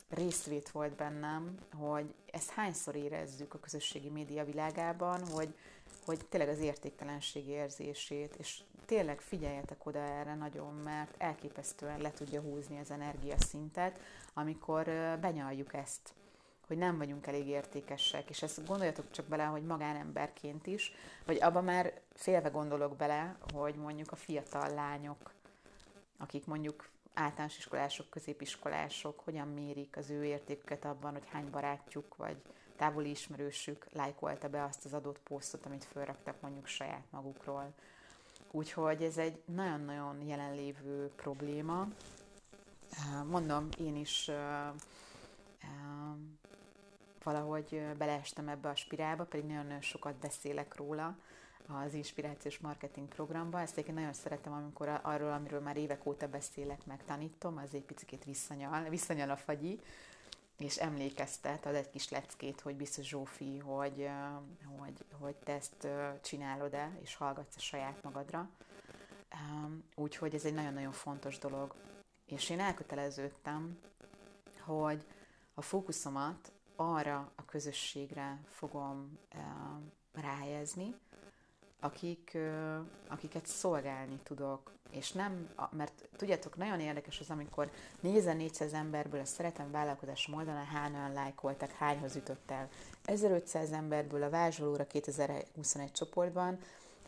[0.10, 5.56] részvét volt bennem, hogy ezt hányszor érezzük a közösségi média világában, hogy,
[6.06, 12.42] hogy tényleg az értéktelenség érzését, és tényleg figyeljetek oda erre nagyon, mert elképesztően le tudja
[12.42, 14.00] húzni az energiaszintet,
[14.34, 14.86] amikor
[15.22, 16.14] benyaljuk ezt,
[16.70, 20.94] hogy nem vagyunk elég értékesek, és ezt gondoljatok csak bele, hogy magánemberként is,
[21.26, 25.34] vagy abban már félve gondolok bele, hogy mondjuk a fiatal lányok,
[26.18, 32.38] akik mondjuk általános iskolások, középiskolások hogyan mérik az ő értéküket abban, hogy hány barátjuk vagy
[32.76, 37.74] távoli ismerősük lájkolta be azt az adott posztot, amit felraktak mondjuk saját magukról.
[38.52, 41.88] Úgyhogy ez egy nagyon-nagyon jelenlévő probléma.
[43.26, 44.32] Mondom, én is
[47.32, 51.18] valahogy beleestem ebbe a spirálba, pedig nagyon-nagyon sokat beszélek róla,
[51.68, 53.60] az inspirációs marketing programba.
[53.60, 57.84] Ezt én nagyon szeretem, amikor arról, amiről már évek óta beszélek, meg tanítom, az egy
[57.84, 59.80] picit visszanyal, visszanyal a fagyi,
[60.58, 64.10] és emlékeztet, az egy kis leckét, hogy biztos Zsófi, hogy,
[64.78, 65.88] hogy, hogy te ezt
[66.22, 68.50] csinálod-e, és hallgatsz a saját magadra.
[69.96, 71.74] Úgyhogy ez egy nagyon-nagyon fontos dolog.
[72.26, 73.80] És én elköteleződtem,
[74.60, 75.06] hogy
[75.54, 79.20] a fókuszomat arra a közösségre fogom
[80.14, 80.96] ráhelyezni,
[81.80, 82.38] akik,
[83.08, 84.72] akiket szolgálni tudok.
[84.92, 91.14] És nem, mert tudjátok, nagyon érdekes az, amikor 4400 emberből a Szeretem Vállalkozásom oldalán hányan
[91.14, 92.70] lájkoltak, hányhoz jutott el.
[93.06, 96.60] 1500 emberből a Vázsolóra 2021 csoportban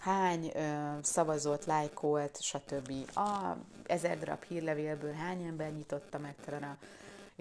[0.01, 3.17] hány ö, szavazott, lájkolt, stb.
[3.17, 6.77] A ezer darab hírlevélből hány ember nyitotta meg talán a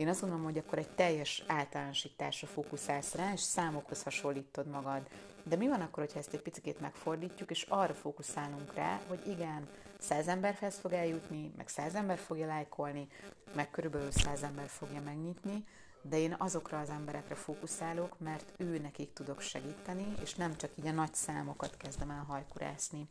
[0.01, 5.09] én azt gondolom, hogy akkor egy teljes általánosításra fókuszálsz rá, és számokhoz hasonlítod magad.
[5.43, 9.69] De mi van akkor, hogyha ezt egy picit megfordítjuk, és arra fókuszálunk rá, hogy igen,
[9.99, 13.09] száz emberhez fog eljutni, meg száz ember fogja lájkolni,
[13.55, 15.65] meg körülbelül száz ember fogja megnyitni,
[16.03, 20.87] de én azokra az emberekre fókuszálok, mert ő nekik tudok segíteni, és nem csak így
[20.87, 23.09] a nagy számokat kezdem el hajkurászni.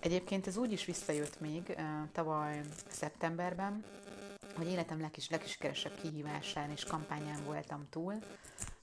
[0.00, 1.76] Egyébként ez úgy is visszajött még
[2.12, 3.84] tavaly szeptemberben,
[4.56, 8.14] hogy életem legkis, legsikeresebb kihívásán és kampányán voltam túl.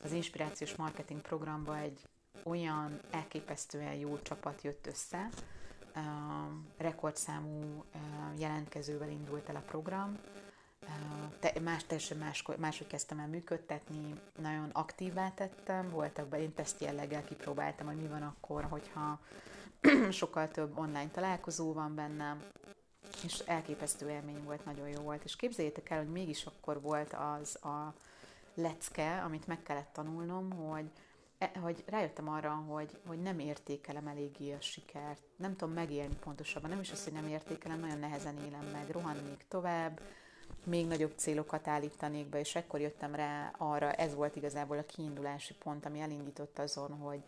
[0.03, 1.99] Az inspirációs marketing programba egy
[2.43, 5.29] olyan elképesztően jó csapat jött össze,
[5.95, 6.03] uh,
[6.77, 10.19] rekordszámú uh, jelentkezővel indult el a program,
[10.81, 10.89] uh,
[11.39, 12.17] te, más, teljesen
[12.57, 18.07] más, kezdtem el működtetni, nagyon aktívvá tettem, voltak be, én teszt jelleggel kipróbáltam, hogy mi
[18.07, 19.19] van akkor, hogyha
[20.09, 22.43] sokkal több online találkozó van bennem,
[23.23, 25.23] és elképesztő élmény volt, nagyon jó volt.
[25.23, 27.93] És képzeljétek el, hogy mégis akkor volt az a
[28.55, 30.85] lecke, amit meg kellett tanulnom, hogy,
[31.37, 35.21] e, hogy rájöttem arra, hogy, hogy nem értékelem eléggé a sikert.
[35.35, 39.45] Nem tudom megélni pontosabban, nem is az, hogy nem értékelem, nagyon nehezen élem meg, rohannék
[39.47, 40.01] tovább,
[40.63, 45.53] még nagyobb célokat állítanék be, és ekkor jöttem rá arra, ez volt igazából a kiindulási
[45.53, 47.23] pont, ami elindított azon, hogy,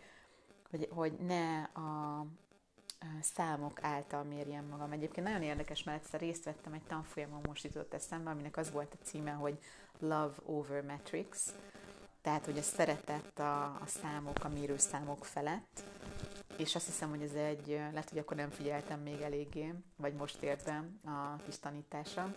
[0.69, 2.25] hogy, hogy ne a,
[3.21, 4.91] számok által mérjem magam.
[4.91, 8.93] Egyébként nagyon érdekes, mert egyszer részt vettem egy tanfolyamon, most jutott eszembe, aminek az volt
[8.93, 9.59] a címe, hogy
[9.99, 11.37] Love Over Metrics,
[12.21, 15.83] tehát, hogy a szeretet a, a számok, a mérőszámok felett,
[16.57, 20.41] és azt hiszem, hogy ez egy, lehet, hogy akkor nem figyeltem még eléggé, vagy most
[20.41, 22.35] értem a kis tanításra,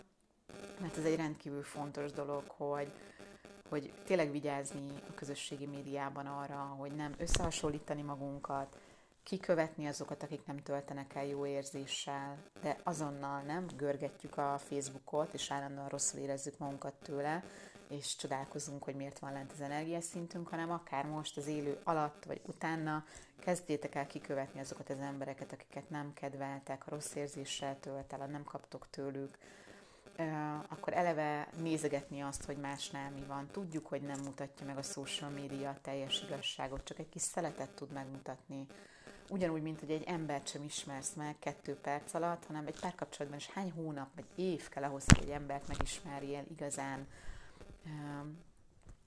[0.81, 2.93] mert ez egy rendkívül fontos dolog, hogy,
[3.69, 8.79] hogy tényleg vigyázni a közösségi médiában arra, hogy nem összehasonlítani magunkat,
[9.27, 13.67] kikövetni azokat, akik nem töltenek el jó érzéssel, de azonnal nem?
[13.77, 17.45] Görgetjük a Facebookot, és állandóan rosszul érezzük magunkat tőle,
[17.89, 22.41] és csodálkozunk, hogy miért van lent az energiaszintünk, hanem akár most az élő alatt, vagy
[22.45, 23.05] utána
[23.39, 28.45] kezdjétek el kikövetni azokat az embereket, akiket nem kedveltek, a rossz érzéssel tölt el, nem
[28.45, 29.39] kaptok tőlük,
[30.69, 33.49] akkor eleve nézegetni azt, hogy másnál mi van.
[33.51, 37.71] Tudjuk, hogy nem mutatja meg a social media a teljes igazságot, csak egy kis szeletet
[37.71, 38.67] tud megmutatni
[39.29, 43.51] ugyanúgy, mint hogy egy embert sem ismersz meg kettő perc alatt, hanem egy párkapcsolatban is
[43.51, 47.07] hány hónap vagy év kell ahhoz, hogy egy embert megismerjél igazán.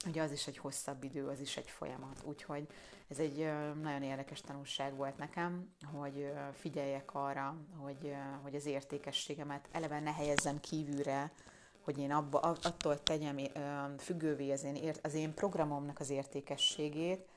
[0.06, 2.22] ugye az is egy hosszabb idő, az is egy folyamat.
[2.24, 2.66] Úgyhogy
[3.08, 3.50] ez egy
[3.82, 10.60] nagyon érdekes tanulság volt nekem, hogy figyeljek arra, hogy, hogy az értékességemet eleve ne helyezzem
[10.60, 11.32] kívülre,
[11.80, 13.38] hogy én abba, attól tegyem
[13.98, 17.28] függővé az én, az én programomnak az értékességét,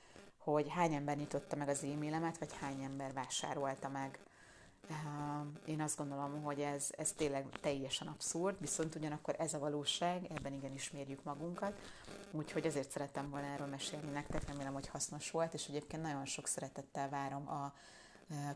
[0.43, 4.19] hogy hány ember nyitotta meg az e-mailemet, vagy hány ember vásárolta meg.
[5.65, 10.53] Én azt gondolom, hogy ez, ez tényleg teljesen abszurd, viszont ugyanakkor ez a valóság, ebben
[10.53, 11.79] igenis mérjük magunkat,
[12.31, 16.47] úgyhogy ezért szerettem volna erről mesélni nektek, remélem, hogy hasznos volt, és egyébként nagyon sok
[16.47, 17.73] szeretettel várom a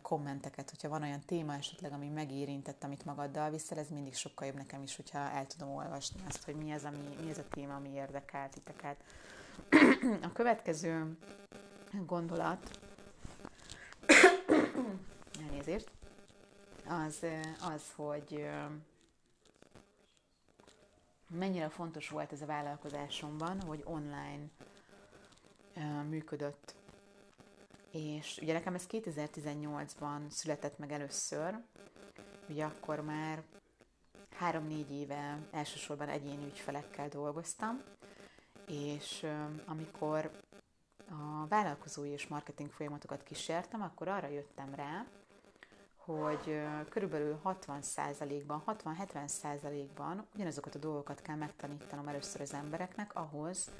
[0.01, 4.55] kommenteket, hogyha van olyan téma esetleg, ami megérintett, amit magaddal viszel, ez mindig sokkal jobb
[4.55, 7.75] nekem is, hogyha el tudom olvasni azt, hogy mi ez, ami, mi ez a téma,
[7.75, 9.03] ami érdekelt titeket.
[10.27, 11.17] A következő
[12.05, 12.79] gondolat,
[15.41, 15.91] elnézést,
[16.87, 17.25] az,
[17.61, 18.47] az, hogy
[21.29, 24.45] mennyire fontos volt ez a vállalkozásomban, hogy online
[26.09, 26.75] működött.
[27.91, 31.57] És ugye nekem ez 2018-ban született meg először,
[32.49, 33.43] ugye akkor már
[34.35, 37.83] három-négy éve elsősorban egyéni ügyfelekkel dolgoztam,
[38.67, 39.25] és
[39.65, 40.31] amikor
[41.09, 45.05] a vállalkozói és marketing folyamatokat kísértem, akkor arra jöttem rá,
[45.95, 53.71] hogy körülbelül 60%-ban, 60-70%-ban ugyanazokat a dolgokat kell megtanítanom először az embereknek ahhoz,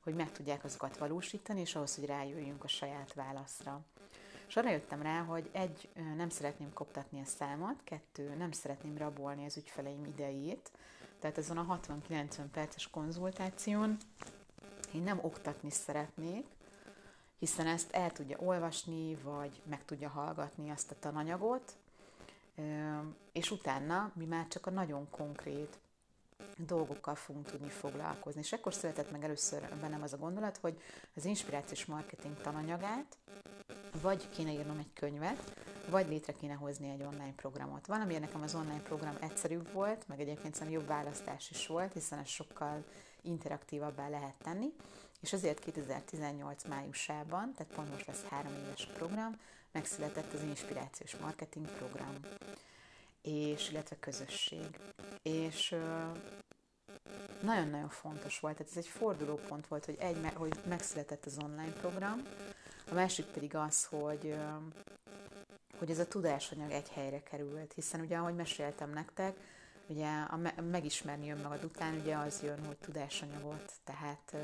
[0.00, 3.80] hogy meg tudják azokat valósítani, és ahhoz, hogy rájöjjünk a saját válaszra.
[4.46, 9.44] És arra jöttem rá, hogy egy, nem szeretném koptatni a számot, kettő, nem szeretném rabolni
[9.44, 10.70] az ügyfeleim idejét,
[11.18, 13.96] tehát azon a 60-90 perces konzultáción
[14.94, 16.46] én nem oktatni szeretnék,
[17.40, 21.72] hiszen ezt el tudja olvasni, vagy meg tudja hallgatni azt a tananyagot,
[23.32, 25.78] és utána mi már csak a nagyon konkrét
[26.56, 28.40] dolgokkal fogunk tudni foglalkozni.
[28.40, 30.80] És ekkor született meg először bennem az a gondolat, hogy
[31.14, 33.18] az inspirációs marketing tananyagát
[34.02, 35.52] vagy kéne írnom egy könyvet,
[35.90, 37.86] vagy létre kéne hozni egy online programot.
[37.86, 42.18] Valamiért nekem az online program egyszerűbb volt, meg egyébként szerintem jobb választás is volt, hiszen
[42.18, 42.84] ez sokkal
[43.22, 44.72] interaktívabbá lehet tenni,
[45.20, 49.36] és azért 2018 májusában, tehát pont most lesz három éves program,
[49.72, 52.14] megszületett az Inspirációs Marketing Program,
[53.22, 54.78] és illetve közösség.
[55.22, 55.74] És
[57.42, 62.22] nagyon-nagyon fontos volt, tehát ez egy fordulópont volt, hogy, egy, hogy megszületett az online program,
[62.90, 64.36] a másik pedig az, hogy,
[65.78, 69.36] hogy ez a tudásanyag egy helyre került, hiszen ugye, ahogy meséltem nektek,
[69.86, 74.36] ugye a me- megismerni önmagad után, ugye az jön, hogy tudásanyagot, tehát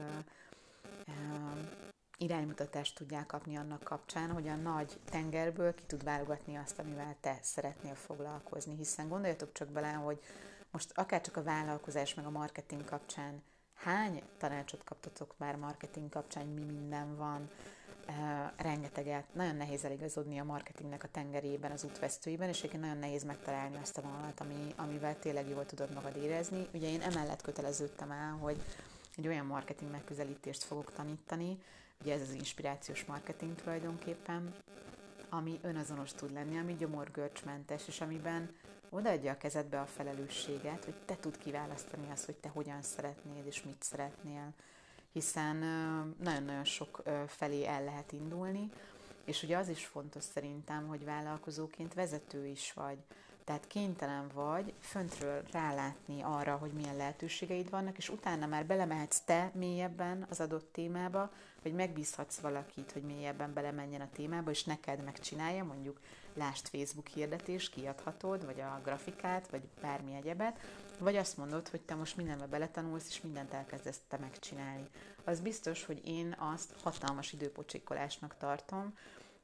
[2.19, 7.39] iránymutatást tudják kapni annak kapcsán, hogy a nagy tengerből ki tud válogatni azt, amivel te
[7.43, 8.77] szeretnél foglalkozni.
[8.77, 10.19] Hiszen gondoljatok csak bele, hogy
[10.71, 13.43] most akár csak a vállalkozás meg a marketing kapcsán
[13.77, 17.51] hány tanácsot kaptatok már marketing kapcsán, mi minden van,
[18.09, 18.15] uh,
[18.57, 23.77] rengeteget, nagyon nehéz eligazodni a marketingnek a tengerében, az útvesztőiben, és egyébként nagyon nehéz megtalálni
[23.83, 26.69] azt a vonalat, ami, amivel tényleg jól tudod magad érezni.
[26.73, 28.63] Ugye én emellett köteleződtem el, hogy
[29.17, 31.59] egy olyan marketing megközelítést fogok tanítani,
[32.01, 34.55] ugye ez az inspirációs marketing tulajdonképpen,
[35.29, 38.55] ami önazonos tud lenni, ami gyomorgörcsmentes, és amiben
[38.91, 43.63] odaadja a kezedbe a felelősséget, hogy te tud kiválasztani azt, hogy te hogyan szeretnéd, és
[43.63, 44.53] mit szeretnél,
[45.13, 45.57] hiszen
[46.23, 48.71] nagyon-nagyon sok felé el lehet indulni,
[49.25, 52.99] és ugye az is fontos szerintem, hogy vállalkozóként vezető is vagy,
[53.47, 59.51] tehát kénytelen vagy föntről rálátni arra, hogy milyen lehetőségeid vannak, és utána már belemehetsz te
[59.55, 61.31] mélyebben az adott témába,
[61.63, 66.01] vagy megbízhatsz valakit, hogy mélyebben belemenjen a témába, és neked megcsinálja, mondjuk
[66.35, 70.61] lást Facebook hirdetés, kiadhatod, vagy a grafikát, vagy bármi egyebet,
[70.99, 74.89] vagy azt mondod, hogy te most mindenbe beletanulsz, és mindent elkezdesz te megcsinálni.
[75.25, 78.95] Az biztos, hogy én azt hatalmas időpocsékolásnak tartom,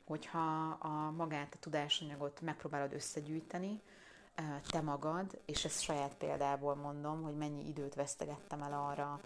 [0.04, 3.80] hogyha a magát, a tudásanyagot megpróbálod összegyűjteni,
[4.70, 9.20] te magad, és ezt saját példából mondom, hogy mennyi időt vesztegettem el arra,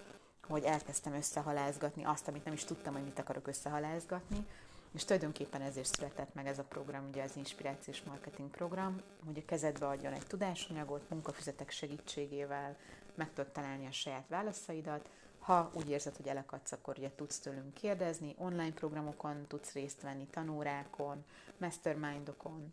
[0.49, 4.47] hogy elkezdtem összehalázgatni azt, amit nem is tudtam, hogy mit akarok összehalázgatni,
[4.95, 9.45] és tulajdonképpen ezért született meg ez a program, ugye az Inspirációs Marketing Program, hogy a
[9.45, 12.77] kezedbe adjon egy tudásanyagot, munkafüzetek segítségével
[13.15, 15.09] meg tudod találni a saját válaszaidat,
[15.47, 20.27] ha úgy érzed, hogy elakadsz, akkor ugye tudsz tőlünk kérdezni, online programokon tudsz részt venni,
[20.27, 21.25] tanórákon,
[21.59, 22.73] mastermindokon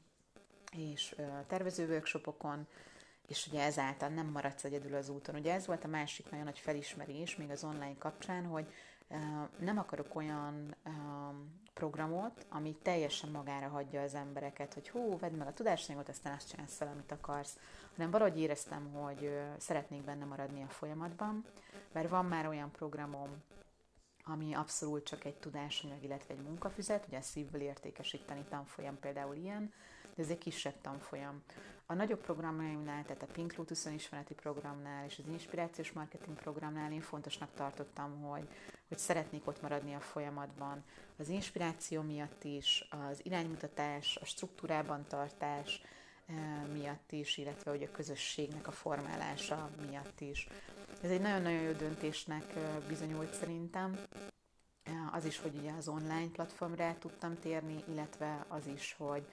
[0.71, 1.15] és
[1.47, 2.67] tervező workshopokon,
[3.27, 5.35] és ugye ezáltal nem maradsz egyedül az úton.
[5.35, 8.73] Ugye ez volt a másik nagyon nagy felismerés még az online kapcsán, hogy
[9.59, 10.75] nem akarok olyan
[11.73, 16.49] programot, ami teljesen magára hagyja az embereket, hogy hú, vedd meg a tudásanyagot, aztán azt
[16.49, 17.57] csinálsz el, amit akarsz,
[17.95, 21.45] hanem valahogy éreztem, hogy szeretnék benne maradni a folyamatban,
[21.91, 23.43] mert van már olyan programom,
[24.23, 29.73] ami abszolút csak egy tudásanyag, illetve egy munkafüzet, ugye a szívből értékesíteni tanfolyam például ilyen,
[30.15, 31.43] de ez egy kisebb tanfolyam.
[31.93, 37.01] A nagyobb programjaimnál, tehát a Pink Lotus ismereti programnál és az inspirációs marketing programnál én
[37.01, 38.47] fontosnak tartottam, hogy,
[38.87, 40.83] hogy szeretnék ott maradni a folyamatban.
[41.17, 45.81] Az inspiráció miatt is, az iránymutatás, a struktúrában tartás
[46.25, 46.35] eh,
[46.71, 50.47] miatt is, illetve hogy a közösségnek a formálása miatt is.
[51.01, 53.99] Ez egy nagyon-nagyon jó döntésnek eh, bizonyult szerintem.
[54.83, 59.25] Eh, az is, hogy ugye az online platformra tudtam térni, illetve az is, hogy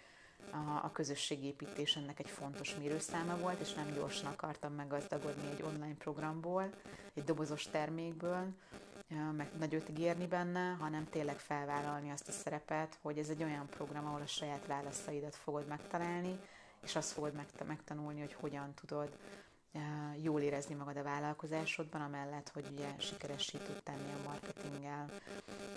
[0.51, 5.95] a, a közösségépítés ennek egy fontos mérőszáma volt, és nem gyorsan akartam meggazdagodni egy online
[5.99, 6.70] programból,
[7.14, 8.47] egy dobozos termékből,
[9.36, 14.07] meg nagyot ígérni benne, hanem tényleg felvállalni azt a szerepet, hogy ez egy olyan program,
[14.07, 16.38] ahol a saját válaszaidat fogod megtalálni,
[16.82, 17.32] és azt fogod
[17.66, 19.16] megtanulni, hogy hogyan tudod
[20.23, 25.11] jól érezni magad a vállalkozásodban, amellett, hogy ugye sikeressé tud tenni a marketinggel.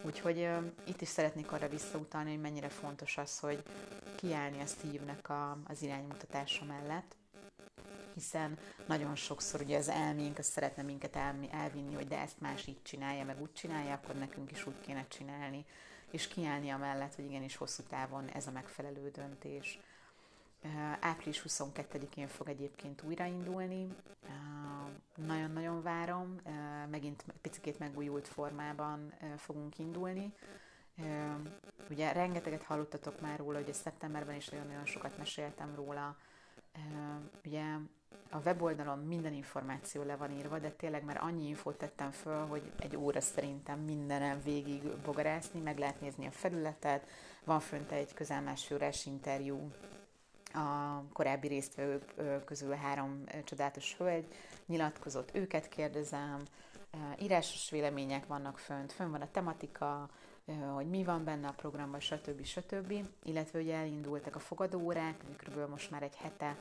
[0.06, 0.50] Úgyhogy
[0.84, 3.64] itt is szeretnék arra visszautalni, hogy mennyire fontos az, hogy
[4.16, 7.16] kiállni a Steve-nek a, az iránymutatása mellett,
[8.14, 12.68] hiszen nagyon sokszor ugye az elménk az szeretne minket el, elvinni, hogy de ezt más
[12.68, 15.66] így csinálja, meg úgy csinálja, akkor nekünk is úgy kéne csinálni,
[16.12, 19.80] és kiállni amellett, hogy igenis hosszú távon ez a megfelelő döntés.
[20.99, 23.88] Április 22-én fog egyébként újraindulni.
[25.16, 26.36] Nagyon-nagyon várom.
[26.89, 30.34] Megint picit megújult formában fogunk indulni.
[31.89, 36.18] Ugye rengeteget hallottatok már róla, hogy szeptemberben is nagyon-nagyon sokat meséltem róla.
[37.45, 37.64] Ugye
[38.30, 42.72] a weboldalon minden információ le van írva, de tényleg már annyi infót tettem föl, hogy
[42.80, 47.07] egy óra szerintem mindenem végig bogarászni, meg lehet nézni a felületet,
[47.43, 49.72] van fönt egy közel másfél órás interjú
[50.54, 52.14] a korábbi résztvevők
[52.45, 54.28] közül három csodálatos hölgy
[54.66, 56.43] nyilatkozott, őket kérdezem,
[57.20, 60.10] írásos vélemények vannak fönt, fönn van a tematika,
[60.74, 62.43] hogy mi van benne a programban, stb.
[62.43, 62.93] stb.
[63.24, 65.70] Illetve ugye elindultak a fogadóórák, kb.
[65.70, 66.58] most már egy hete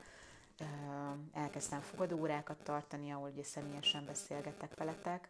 [1.32, 5.28] elkezdtem fogadóórákat tartani, ahol ugye személyesen beszélgetek veletek,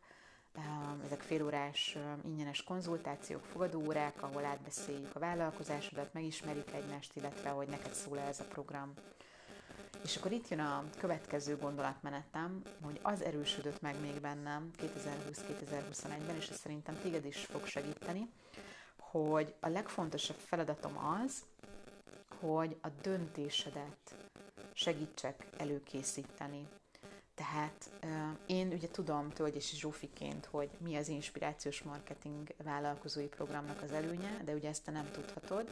[1.05, 8.19] ezek félórás ingyenes konzultációk, fogadóórák, ahol átbeszéljük a vállalkozásodat, megismerjük egymást, illetve hogy neked szól
[8.19, 8.93] ez a program.
[10.05, 16.49] És akkor itt jön a következő gondolatmenetem, hogy az erősödött meg még bennem 2020-2021-ben, és
[16.49, 18.29] ez szerintem téged is fog segíteni,
[18.99, 21.45] hogy a legfontosabb feladatom az,
[22.41, 24.15] hogy a döntésedet
[24.73, 26.69] segítsek előkészíteni
[27.35, 27.91] tehát
[28.47, 34.55] én ugye tudom Tölgyesi Zsófiként, hogy mi az inspirációs marketing vállalkozói programnak az előnye, de
[34.55, 35.71] ugye ezt te nem tudhatod.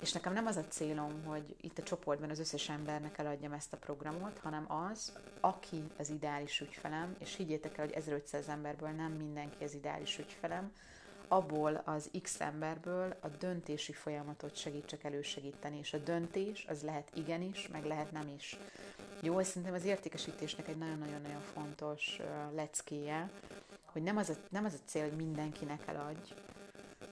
[0.00, 3.72] És nekem nem az a célom, hogy itt a csoportban az összes embernek eladjam ezt
[3.72, 9.12] a programot, hanem az, aki az ideális ügyfelem, és higgyétek el, hogy 1500 emberből nem
[9.12, 10.72] mindenki az ideális ügyfelem,
[11.28, 17.68] abból az X emberből a döntési folyamatot segítsek elősegíteni, és a döntés az lehet igenis,
[17.68, 18.58] meg lehet nem is.
[19.20, 22.20] Jó, szerintem az értékesítésnek egy nagyon-nagyon-nagyon fontos
[22.54, 23.30] leckéje,
[23.84, 26.32] hogy nem az, a, nem az a cél, hogy mindenkinek eladj,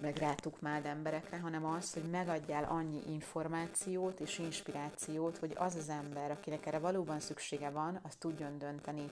[0.00, 6.30] meg rátukmáld emberekre, hanem az, hogy megadjál annyi információt és inspirációt, hogy az az ember,
[6.30, 9.10] akinek erre valóban szüksége van, az tudjon dönteni,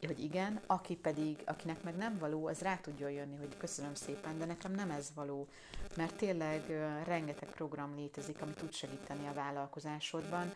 [0.00, 4.38] hogy igen, aki pedig, akinek meg nem való, az rá tudjon jönni, hogy köszönöm szépen,
[4.38, 5.48] de nekem nem ez való.
[5.96, 6.66] Mert tényleg
[7.04, 10.52] rengeteg program létezik, ami tud segíteni a vállalkozásodban.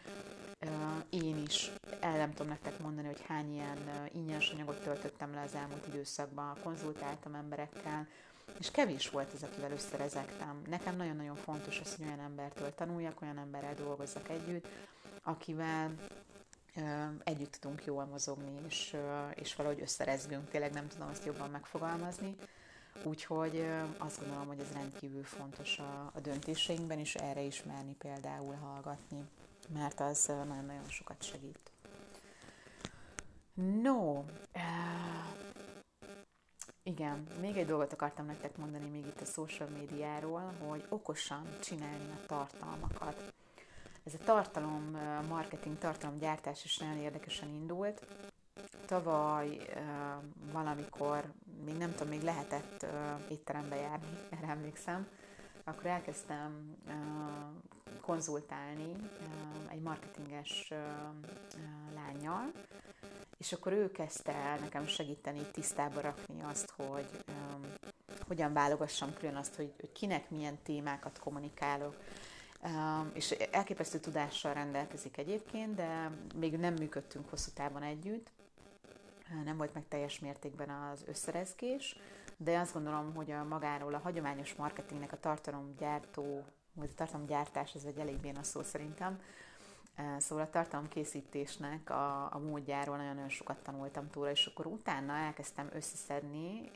[1.11, 1.71] Én is
[2.01, 6.57] el nem tudom nektek mondani, hogy hány ilyen ingyenes anyagot töltöttem le az elmúlt időszakban,
[6.63, 8.07] konzultáltam emberekkel,
[8.59, 10.63] és kevés volt ez, akivel összerezektem.
[10.69, 14.67] Nekem nagyon-nagyon fontos az, hogy olyan embertől tanuljak, olyan emberrel dolgozzak együtt,
[15.23, 15.95] akivel
[17.25, 18.97] együtt tudunk jól mozogni, és,
[19.35, 22.37] és valahogy összerezgünk, tényleg nem tudom azt jobban megfogalmazni.
[23.05, 23.67] Úgyhogy
[23.99, 29.25] azt gondolom, hogy ez rendkívül fontos a, a döntéseinkben, és erre is merni például hallgatni,
[29.75, 31.71] mert az nagyon-nagyon sokat segít.
[33.55, 34.25] No,
[36.83, 42.11] igen, még egy dolgot akartam nektek mondani még itt a social médiáról, hogy okosan csinálni
[42.11, 43.35] a tartalmakat.
[44.07, 44.97] Ez a tartalom
[45.29, 48.07] marketing, tartalomgyártás is nagyon érdekesen indult.
[48.87, 49.59] Tavaly
[50.53, 51.33] valamikor,
[51.65, 52.87] még nem tudom, még lehetett
[53.29, 55.09] étterembe járni, erre emlékszem,
[55.65, 56.77] akkor elkezdtem
[58.01, 58.97] konzultálni
[59.69, 60.73] egy marketinges
[61.95, 62.53] lányjal,
[63.39, 67.25] és akkor ő kezdte nekem segíteni tisztába rakni azt, hogy
[68.27, 71.97] hogyan válogassam külön azt, hogy, hogy kinek milyen témákat kommunikálok,
[73.13, 78.31] és elképesztő tudással rendelkezik egyébként, de még nem működtünk hosszú távon együtt,
[79.45, 81.97] nem volt meg teljes mértékben az összerezgés,
[82.37, 87.85] de azt gondolom, hogy a magáról a hagyományos marketingnek a tartalomgyártó, vagy a tartalomgyártás, ez
[87.85, 89.21] egy elég béna szó szerintem,
[90.19, 96.71] Szóval a tartalomkészítésnek a, a módjáról nagyon-nagyon sokat tanultam túl, és akkor utána elkezdtem összeszedni,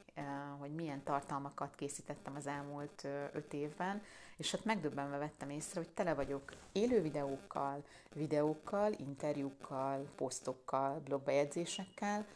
[0.59, 4.03] hogy milyen tartalmakat készítettem az elmúlt öt évben,
[4.37, 12.27] és hát megdöbbenve vettem észre, hogy tele vagyok élő videókkal, videókkal, interjúkkal, posztokkal, blogbejegyzésekkel,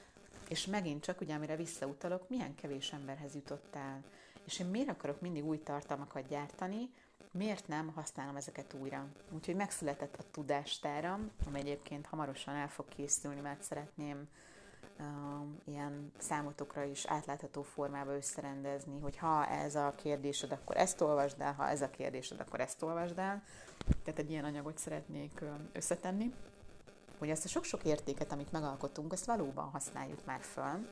[0.49, 4.03] és megint csak, ugye amire visszautalok, milyen kevés emberhez jutottál.
[4.45, 6.91] És én miért akarok mindig új tartalmakat gyártani,
[7.35, 9.07] miért nem használom ezeket újra.
[9.30, 14.28] Úgyhogy megszületett a tudástáram, ami egyébként hamarosan el fog készülni, mert szeretném
[14.99, 15.05] uh,
[15.64, 21.53] ilyen számotokra is átlátható formába összerendezni, hogy ha ez a kérdésed, akkor ezt olvasd el,
[21.53, 23.43] ha ez a kérdésed, akkor ezt olvasd el.
[24.05, 25.41] Tehát egy ilyen anyagot szeretnék
[25.72, 26.35] összetenni,
[27.18, 30.89] hogy ezt a sok-sok értéket, amit megalkotunk, ezt valóban használjuk már föl,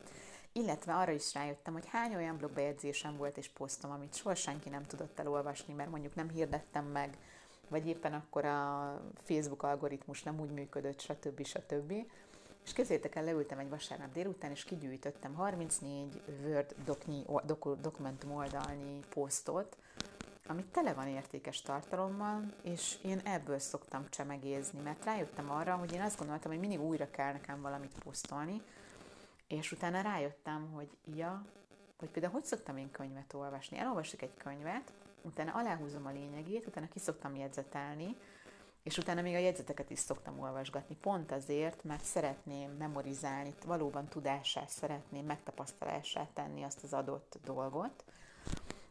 [0.52, 4.86] illetve arra is rájöttem, hogy hány olyan blogbejegyzésem volt és posztom, amit soha senki nem
[4.86, 7.16] tudott elolvasni, mert mondjuk nem hirdettem meg,
[7.68, 11.44] vagy éppen akkor a Facebook algoritmus nem úgy működött, stb.
[11.44, 11.92] stb.
[12.64, 19.00] És kezétek el, leültem egy vasárnap délután, és kigyűjtöttem 34 Word doknyi, doku, dokumentum oldalnyi
[19.14, 19.76] posztot,
[20.46, 26.00] amit tele van értékes tartalommal, és én ebből szoktam csemegézni, mert rájöttem arra, hogy én
[26.00, 28.62] azt gondoltam, hogy mindig újra kell nekem valamit posztolni,
[29.52, 31.44] és utána rájöttem, hogy ja,
[31.98, 33.78] hogy például hogy szoktam én könyvet olvasni.
[33.78, 34.92] Elolvasok egy könyvet,
[35.22, 38.16] utána aláhúzom a lényegét, utána ki szoktam jegyzetelni,
[38.82, 44.68] és utána még a jegyzeteket is szoktam olvasgatni, pont azért, mert szeretném memorizálni, valóban tudását
[44.68, 48.04] szeretném, megtapasztalását tenni azt az adott dolgot.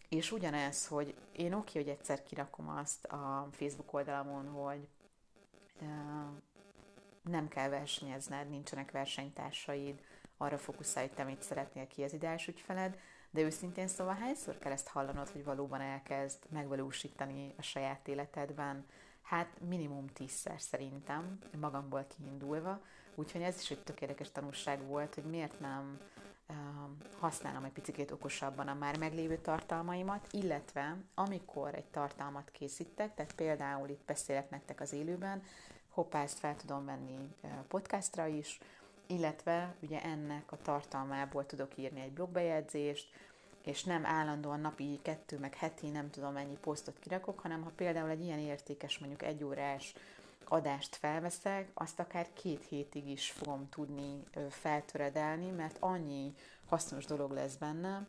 [0.09, 4.87] És ugyanez, hogy én oké, hogy egyszer kirakom azt a Facebook oldalamon, hogy
[7.21, 10.01] nem kell versenyezned, nincsenek versenytársaid,
[10.41, 14.71] arra fókuszálj, hogy te mit szeretnél ki az ideális ügyfeled, de őszintén szóval hányszor kell
[14.71, 18.85] ezt hallanod, hogy valóban elkezd megvalósítani a saját életedben?
[19.21, 22.81] Hát minimum tízszer szerintem, magamból kiindulva,
[23.15, 25.99] úgyhogy ez is egy tökéletes tanulság volt, hogy miért nem
[26.49, 26.55] uh,
[27.19, 33.89] használom egy picit okosabban a már meglévő tartalmaimat, illetve amikor egy tartalmat készítek, tehát például
[33.89, 35.43] itt beszélek nektek az élőben,
[35.89, 37.35] hoppá, ezt fel tudom venni
[37.67, 38.59] podcastra is,
[39.11, 43.09] illetve ugye ennek a tartalmából tudok írni egy blogbejegyzést,
[43.63, 48.09] és nem állandóan napi kettő, meg heti, nem tudom mennyi posztot kirakok, hanem ha például
[48.09, 49.93] egy ilyen értékes, mondjuk egy órás
[50.43, 56.33] adást felveszek, azt akár két hétig is fogom tudni feltöredelni, mert annyi
[56.67, 58.07] hasznos dolog lesz benne,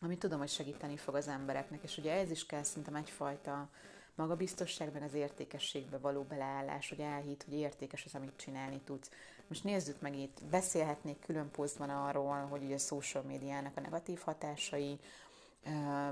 [0.00, 1.82] ami tudom, hogy segíteni fog az embereknek.
[1.82, 3.68] És ugye ez is kell szerintem egyfajta
[4.14, 9.10] magabiztosságban az értékességbe való beleállás, hogy elhit, hogy értékes az, amit csinálni tudsz.
[9.50, 14.20] Most nézzük meg itt, beszélhetnék külön posztban arról, hogy ugye a social médiának a negatív
[14.24, 14.98] hatásai,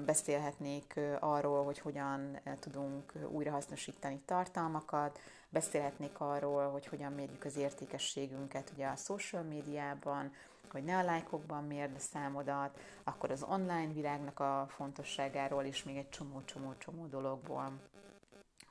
[0.05, 5.18] beszélhetnék arról, hogy hogyan tudunk újrahasznosítani tartalmakat,
[5.49, 10.32] beszélhetnék arról, hogy hogyan mérjük az értékességünket ugye a social médiában,
[10.70, 15.97] hogy ne a lájkokban mérd a számodat, akkor az online világnak a fontosságáról is még
[15.97, 17.72] egy csomó-csomó-csomó dologból.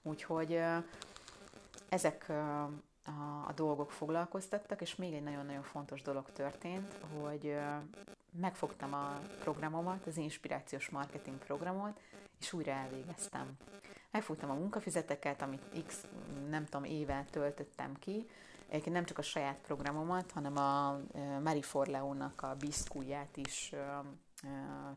[0.01, 0.59] Úgyhogy
[1.89, 2.32] ezek
[3.08, 7.55] a, a dolgok foglalkoztattak, és még egy nagyon-nagyon fontos dolog történt, hogy
[8.39, 11.99] megfogtam a programomat, az inspirációs marketing programot,
[12.39, 13.58] és újra elvégeztem.
[14.12, 16.05] Megfogtam a munkafizeteket, amit x,
[16.49, 18.28] nem tudom, éve töltöttem ki,
[18.68, 20.99] Egyébként nem csak a saját programomat, hanem a
[21.43, 23.74] Marie Forleo-nak a biszkúját is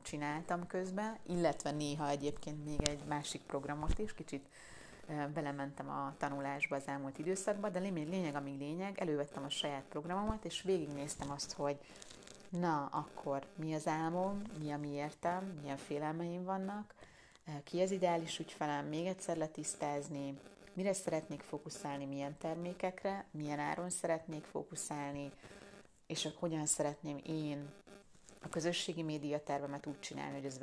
[0.03, 4.49] csináltam közben, illetve néha egyébként még egy másik programot is, kicsit
[5.35, 10.63] belementem a tanulásba az elmúlt időszakban, de lényeg, amíg lényeg, elővettem a saját programomat, és
[10.63, 11.79] végignéztem azt, hogy
[12.49, 16.95] na, akkor mi az álmom, mi a mi értem, milyen félelmeim vannak,
[17.65, 20.39] ki az ideális ügyfelem, még egyszer letisztázni,
[20.73, 25.31] mire szeretnék fókuszálni, milyen termékekre, milyen áron szeretnék fókuszálni,
[26.07, 27.73] és hogyan szeretném én
[28.43, 30.59] a közösségi média tervemet úgy csinálni, hogy ez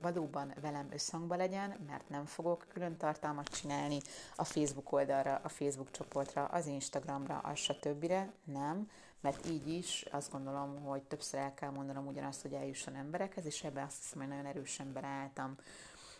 [0.00, 4.00] valóban velem összhangba legyen, mert nem fogok külön tartalmat csinálni
[4.36, 8.12] a Facebook oldalra, a Facebook csoportra, az Instagramra, a stb.
[8.44, 8.90] Nem,
[9.20, 13.64] mert így is azt gondolom, hogy többször el kell mondanom ugyanazt, hogy eljusson emberekhez, és
[13.64, 15.56] ebben azt hiszem, hogy nagyon erősen beálltam.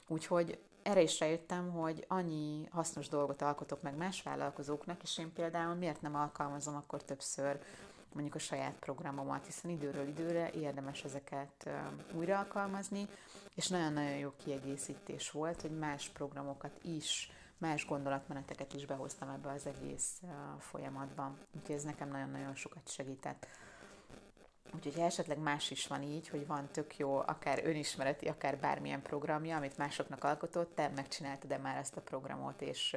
[0.07, 5.75] Úgyhogy erre is rájöttem, hogy annyi hasznos dolgot alkotok meg más vállalkozóknak, és én például
[5.75, 7.61] miért nem alkalmazom akkor többször
[8.15, 11.71] mondjuk a saját programomat, hiszen időről időre érdemes ezeket
[12.15, 13.09] újra alkalmazni,
[13.55, 19.67] és nagyon-nagyon jó kiegészítés volt, hogy más programokat is, más gondolatmeneteket is behoztam ebbe az
[19.67, 20.23] egész
[20.59, 21.39] folyamatban.
[21.57, 23.47] Úgyhogy ez nekem nagyon-nagyon sokat segített.
[24.75, 29.03] Úgyhogy ha esetleg más is van így, hogy van tök jó, akár önismereti, akár bármilyen
[29.03, 32.97] programja, amit másoknak alkotott, te megcsináltad-e már ezt a programot, és,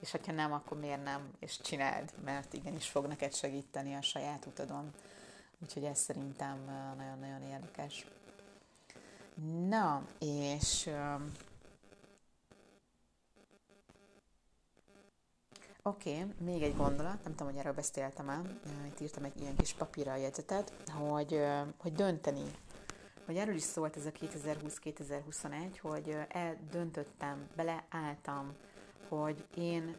[0.00, 4.46] és ha nem, akkor miért nem, és csináld, mert igenis fog neked segíteni a saját
[4.46, 4.92] utadon.
[5.62, 6.64] Úgyhogy ez szerintem
[6.96, 8.06] nagyon-nagyon érdekes.
[9.68, 10.90] Na, és
[15.82, 19.56] Oké, okay, még egy gondolat, nem tudom, hogy erről beszéltem el, itt írtam egy ilyen
[19.56, 21.40] kis papírra a jegyzetet, hogy,
[21.76, 22.44] hogy dönteni,
[23.26, 28.56] hogy erről is szólt ez a 2020-2021, hogy eldöntöttem, beleálltam,
[29.08, 29.96] hogy én,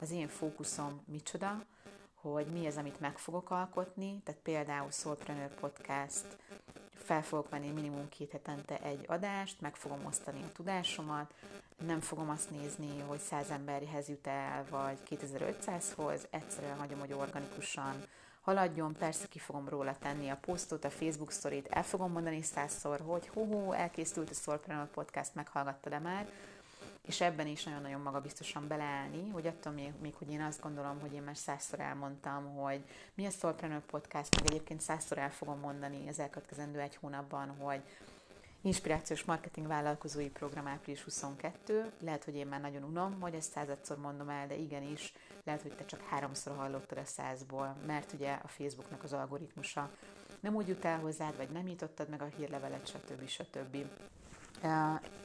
[0.00, 1.64] az én fókuszom micsoda,
[2.14, 6.36] hogy mi az, amit meg fogok alkotni, tehát például Soulpreneur Podcast,
[6.94, 11.34] fel fogok venni minimum két hetente egy adást, meg fogom osztani a tudásomat,
[11.86, 18.04] nem fogom azt nézni, hogy 100 emberhez jut el, vagy 2500-hoz, egyszerűen hagyom, hogy organikusan
[18.40, 23.00] haladjon, persze ki fogom róla tenni a posztot, a Facebook sztorit, el fogom mondani százszor,
[23.00, 26.28] hogy hú, elkészült a Soulpreneur Podcast, meghallgattad-e már,
[27.06, 31.12] és ebben is nagyon-nagyon magabiztosan beleállni, hogy attól még, még, hogy én azt gondolom, hogy
[31.12, 32.84] én már százszor elmondtam, hogy
[33.14, 37.82] mi a Soulpreneur Podcast, meg egyébként százszor el fogom mondani az elkövetkezendő egy hónapban, hogy
[38.62, 41.92] Inspirációs Marketing Vállalkozói Program április 22.
[42.00, 45.12] Lehet, hogy én már nagyon unom, hogy ezt századszor mondom el, de igenis,
[45.44, 49.90] lehet, hogy te csak háromszor hallottad a százból, mert ugye a Facebooknak az algoritmusa
[50.40, 53.26] nem úgy jut el hozzád, vagy nem nyitottad meg a hírlevelet, stb.
[53.26, 53.76] stb.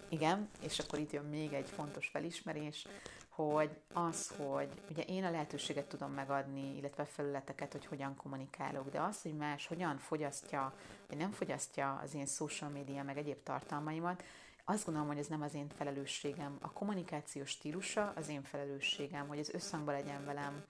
[0.09, 2.85] Igen, és akkor itt jön még egy fontos felismerés,
[3.29, 8.89] hogy az, hogy ugye én a lehetőséget tudom megadni, illetve a felületeket, hogy hogyan kommunikálok,
[8.89, 10.73] de az, hogy más hogyan fogyasztja,
[11.07, 14.23] vagy nem fogyasztja az én social media, meg egyéb tartalmaimat,
[14.65, 16.57] azt gondolom, hogy ez nem az én felelősségem.
[16.61, 20.63] A kommunikációs stílusa az én felelősségem, hogy ez összhangban legyen velem,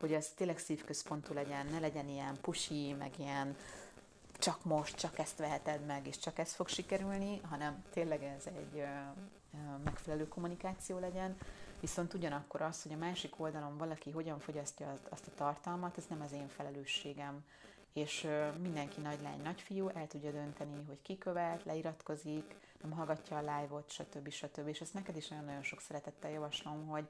[0.00, 3.56] hogy ez tényleg szívközpontú legyen, ne legyen ilyen pusi, meg ilyen
[4.38, 8.84] csak most, csak ezt veheted meg, és csak ez fog sikerülni, hanem tényleg ez egy
[9.84, 11.36] megfelelő kommunikáció legyen.
[11.80, 16.20] Viszont ugyanakkor az, hogy a másik oldalon valaki hogyan fogyasztja azt a tartalmat, ez nem
[16.20, 17.44] az én felelősségem.
[17.92, 18.28] És
[18.58, 23.40] mindenki nagy lány, nagy fiú el tudja dönteni, hogy ki követ, leiratkozik, nem hallgatja a
[23.40, 24.30] live-ot, stb.
[24.30, 24.66] stb.
[24.66, 27.08] És ezt neked is nagyon-nagyon sok szeretettel javaslom, hogy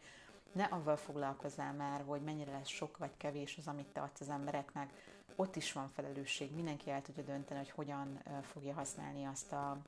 [0.53, 4.29] ne avval foglalkozzál már, hogy mennyire lesz sok vagy kevés az, amit te adsz az
[4.29, 4.93] embereknek,
[5.37, 9.79] ott is van felelősség, mindenki el tudja dönteni, hogy hogyan fogja használni azt a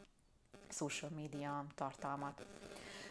[0.68, 2.46] social media tartalmat.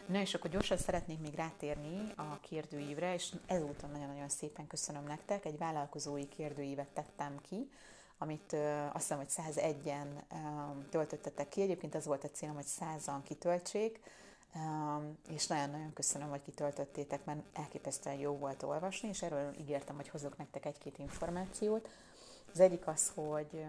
[0.06, 5.44] Na és akkor gyorsan szeretnék még rátérni a kérdőívre, és ezúton nagyon-nagyon szépen köszönöm nektek.
[5.44, 7.70] Egy vállalkozói kérdőívet tettem ki,
[8.18, 8.52] amit
[8.92, 11.62] azt hiszem, hogy 101-en uh, töltöttetek ki.
[11.62, 14.00] Egyébként az volt a célom, hogy 100-an kitöltsék,
[15.28, 20.36] és nagyon-nagyon köszönöm, hogy kitöltöttétek, mert elképesztően jó volt olvasni, és erről ígértem, hogy hozok
[20.36, 21.88] nektek egy-két információt.
[22.52, 23.64] Az egyik az, hogy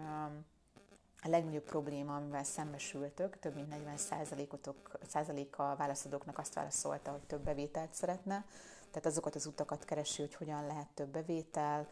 [1.22, 3.96] a legnagyobb probléma, amivel szembesültök, több mint 40
[5.08, 8.44] százaléka a válaszadóknak azt válaszolta, hogy több bevételt szeretne.
[8.90, 11.86] Tehát azokat az utakat keresi, hogy hogyan lehet több bevétel,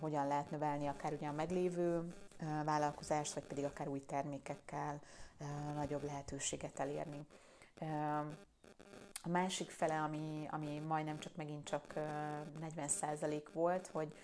[0.00, 2.14] hogyan lehet növelni akár ugye a meglévő
[2.64, 5.00] vállalkozást, vagy pedig akár új termékekkel
[5.74, 7.26] nagyobb lehetőséget elérni.
[9.22, 14.14] A másik fele, ami, ami majdnem csak megint csak 40% volt, hogy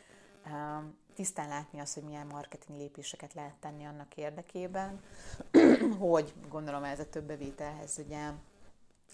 [1.14, 5.01] tisztán látni azt, hogy milyen marketing lépéseket lehet tenni annak érdekében,
[5.99, 8.30] hogy gondolom ez a több bevételhez ugye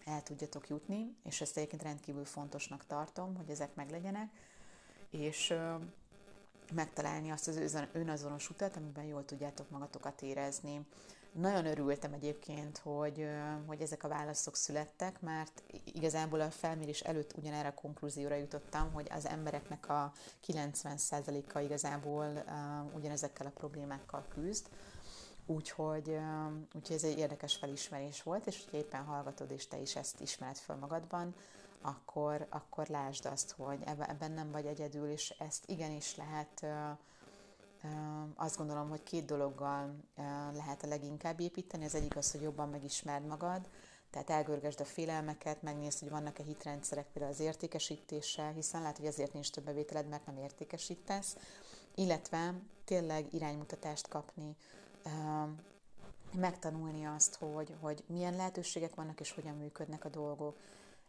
[0.05, 4.31] el tudjatok jutni, és ezt egyébként rendkívül fontosnak tartom, hogy ezek meglegyenek,
[5.11, 5.55] és
[6.75, 10.87] megtalálni azt az önazonos utat, amiben jól tudjátok magatokat érezni.
[11.41, 13.29] Nagyon örültem egyébként, hogy,
[13.67, 19.07] hogy ezek a válaszok születtek, mert igazából a felmérés előtt ugyanerre a konklúzióra jutottam, hogy
[19.11, 20.13] az embereknek a
[20.47, 22.45] 90%-a igazából
[22.95, 24.67] ugyanezekkel a problémákkal küzd.
[25.47, 26.19] Úgyhogy,
[26.75, 30.57] úgyhogy ez egy érdekes felismerés volt, és hogy éppen hallgatod, és te is ezt ismered
[30.57, 31.35] fel magadban,
[31.81, 36.67] akkor, akkor lásd azt, hogy ebben nem vagy egyedül, és ezt igenis lehet
[38.35, 39.95] azt gondolom, hogy két dologgal
[40.53, 41.85] lehet a leginkább építeni.
[41.85, 43.69] Az egyik az, hogy jobban megismerd magad,
[44.11, 49.33] tehát elgörgesd a félelmeket, megnézd, hogy vannak-e hitrendszerek például az értékesítéssel, hiszen lehet, hogy azért
[49.33, 51.37] nincs több bevételed, mert nem értékesítesz,
[51.95, 52.55] illetve
[52.85, 54.57] tényleg iránymutatást kapni,
[56.33, 60.57] megtanulni azt, hogy, hogy milyen lehetőségek vannak, és hogyan működnek a dolgok.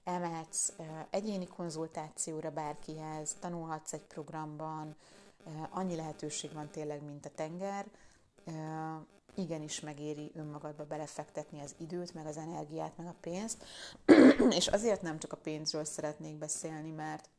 [0.04, 0.74] Elmehetsz
[1.10, 4.96] egyéni konzultációra bárkihez, tanulhatsz egy programban,
[5.70, 7.86] annyi lehetőség van tényleg, mint a tenger,
[9.36, 13.66] igenis megéri önmagadba belefektetni az időt, meg az energiát, meg a pénzt.
[14.58, 17.30] és azért nem csak a pénzről szeretnék beszélni, mert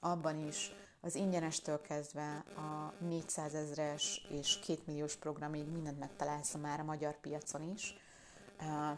[0.00, 6.80] abban is az ingyenestől kezdve a 400 ezres és 2 milliós programig mindent megtalálsz már
[6.80, 7.94] a magyar piacon is.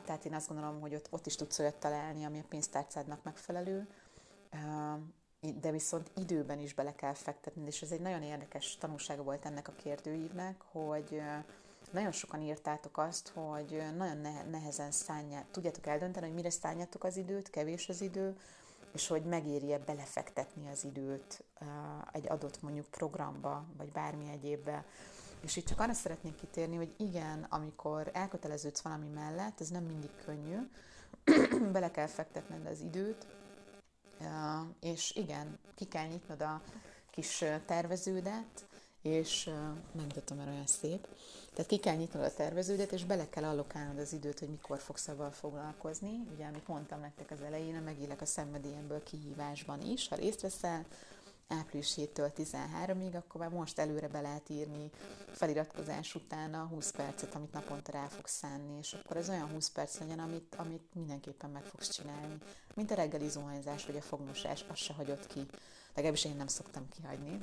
[0.05, 3.89] Tehát én azt gondolom, hogy ott, ott is tudsz olyat találni, ami a pénztárcádnak megfelelő,
[5.61, 9.69] de viszont időben is bele kell fektetni, és ez egy nagyon érdekes tanulsága volt ennek
[9.69, 11.23] a kérdőívnek, hogy
[11.91, 14.17] nagyon sokan írtátok azt, hogy nagyon
[14.51, 18.37] nehezen szánják, tudjátok eldönteni, hogy mire szálljátok az időt, kevés az idő,
[18.93, 21.45] és hogy megéri-e belefektetni az időt
[22.13, 24.85] egy adott mondjuk programba, vagy bármi egyébbe.
[25.41, 30.11] És itt csak arra szeretnék kitérni, hogy igen, amikor elköteleződsz valami mellett, ez nem mindig
[30.25, 30.57] könnyű,
[31.73, 33.27] bele kell fektetned az időt,
[34.81, 36.63] és igen, ki kell nyitnod a
[37.11, 38.67] kis terveződet,
[39.03, 39.45] és
[39.93, 41.09] nem tudom, mert olyan szép.
[41.53, 45.09] Tehát ki kell nyitnod a terveződet, és bele kell allokálnod az időt, hogy mikor fogsz
[45.09, 46.27] avval foglalkozni.
[46.35, 50.09] Ugye, amit mondtam nektek az elején, megélek a szenvedélyemből kihívásban is.
[50.09, 50.85] Ha részt veszel,
[51.49, 54.91] április 7-től 13-ig, akkor már most előre be lehet írni
[55.33, 59.71] feliratkozás után a 20 percet, amit naponta rá fogsz szánni, és akkor ez olyan 20
[59.71, 62.39] perc legyen, amit, amit mindenképpen meg fogsz csinálni.
[62.75, 65.47] Mint a reggeli zuhanyzás, vagy a fogmosás, azt se hagyott ki.
[65.95, 67.39] Legalábbis én nem szoktam kihagyni.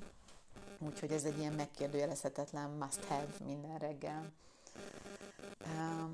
[0.79, 4.31] Úgyhogy ez egy ilyen megkérdőjelezhetetlen must-have minden reggel.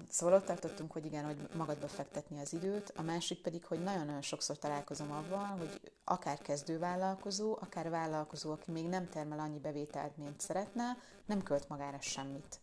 [0.09, 4.21] Szóval ott tartottunk, hogy igen, hogy magadba fektetni az időt, a másik pedig, hogy nagyon-nagyon
[4.21, 10.41] sokszor találkozom avval, hogy akár kezdővállalkozó, akár vállalkozó, aki még nem termel annyi bevételt, mint
[10.41, 12.59] szeretne, nem költ magára semmit.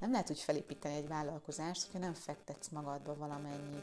[0.00, 3.82] Nem lehet úgy felépíteni egy vállalkozást, hogyha nem fektetsz magadba valamennyi.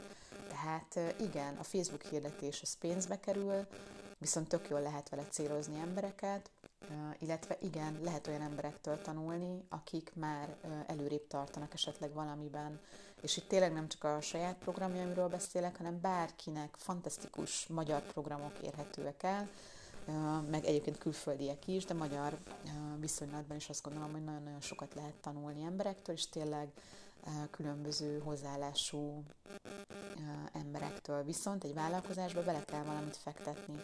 [0.50, 3.68] Tehát igen, a Facebook hirdetés az pénzbe kerül,
[4.18, 6.52] viszont tök jól lehet vele célozni embereket,
[7.20, 10.56] illetve igen, lehet olyan emberektől tanulni, akik már
[10.88, 12.80] előrébb tartanak esetleg valamiben.
[13.22, 19.24] És itt tényleg nem csak a saját programjaimról beszélek, hanem bárkinek fantasztikus magyar programok érhetőek
[19.24, 19.50] el,
[20.50, 22.38] meg egyébként külföldiek is, de magyar
[23.00, 26.72] viszonylatban is azt gondolom, hogy nagyon-nagyon sokat lehet tanulni emberektől, és tényleg
[27.52, 29.24] különböző hozzáállású
[30.54, 31.24] emberektől.
[31.24, 33.82] Viszont egy vállalkozásba bele kell valamit fektetni.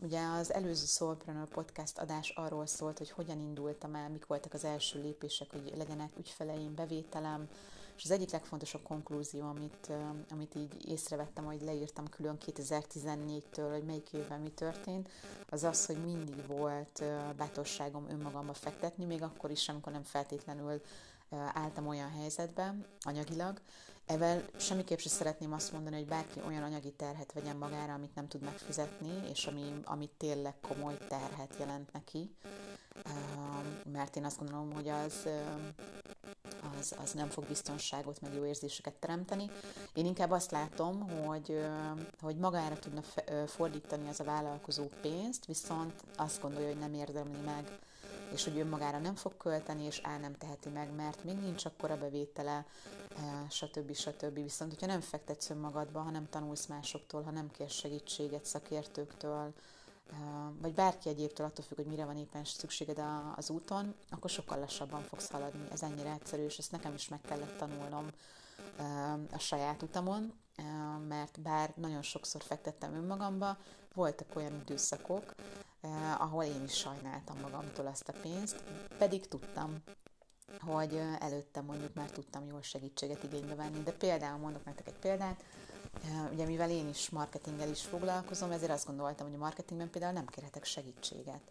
[0.00, 4.64] Ugye az előző Soulpreneur podcast adás arról szólt, hogy hogyan indultam el, mik voltak az
[4.64, 7.48] első lépések, hogy legyenek ügyfeleim, bevételem,
[7.96, 9.90] és az egyik legfontosabb konklúzió, amit,
[10.30, 15.08] amit így észrevettem, hogy leírtam külön 2014-től, hogy melyik évben mi történt,
[15.48, 17.02] az az, hogy mindig volt
[17.36, 20.80] bátorságom önmagamba fektetni, még akkor is, amikor nem feltétlenül
[21.30, 23.60] álltam olyan helyzetbe anyagilag,
[24.06, 28.28] Evel semmiképp sem szeretném azt mondani, hogy bárki olyan anyagi terhet vegyen magára, amit nem
[28.28, 32.36] tud megfizetni, és ami, amit tényleg komoly terhet jelent neki,
[33.92, 35.28] mert én azt gondolom, hogy az,
[36.78, 39.50] az, az nem fog biztonságot, meg jó érzéseket teremteni.
[39.94, 41.64] Én inkább azt látom, hogy,
[42.20, 43.02] hogy magára tudna
[43.46, 47.78] fordítani az a vállalkozó pénzt, viszont azt gondolja, hogy nem érdemli meg
[48.32, 51.96] és hogy önmagára nem fog költeni, és el nem teheti meg, mert még nincs akkora
[51.98, 52.66] bevétele,
[53.16, 53.94] eh, stb.
[53.94, 54.34] stb.
[54.34, 59.52] Viszont, hogyha nem fektetsz önmagadba, ha nem tanulsz másoktól, ha nem kérsz segítséget szakértőktől,
[60.10, 60.16] eh,
[60.60, 63.02] vagy bárki egyébtől, attól függ, hogy mire van éppen szükséged
[63.36, 65.68] az úton, akkor sokkal lassabban fogsz haladni.
[65.72, 68.10] Ez ennyire egyszerű, és ezt nekem is meg kellett tanulnom
[68.78, 70.32] eh, a saját utamon,
[71.08, 73.58] mert bár nagyon sokszor fektettem önmagamba,
[73.96, 75.34] voltak olyan időszakok,
[75.80, 78.62] eh, ahol én is sajnáltam magamtól azt a pénzt,
[78.98, 79.82] pedig tudtam,
[80.60, 83.82] hogy eh, előtte mondjuk már tudtam jól segítséget igénybe venni.
[83.82, 85.44] De például mondok nektek egy példát,
[86.04, 90.12] eh, ugye mivel én is marketinggel is foglalkozom, ezért azt gondoltam, hogy a marketingben például
[90.12, 91.42] nem kérhetek segítséget.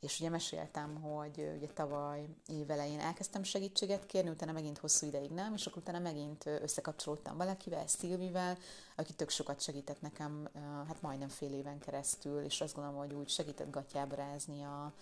[0.00, 5.54] És ugye meséltem, hogy ugye tavaly évelején elkezdtem segítséget kérni, utána megint hosszú ideig nem,
[5.54, 8.58] és akkor utána megint összekapcsolódtam valakivel, Szilvivel,
[8.96, 10.48] aki tök sokat segített nekem,
[10.86, 14.92] hát majdnem fél éven keresztül, és azt gondolom, hogy úgy segített gatyába rázni a,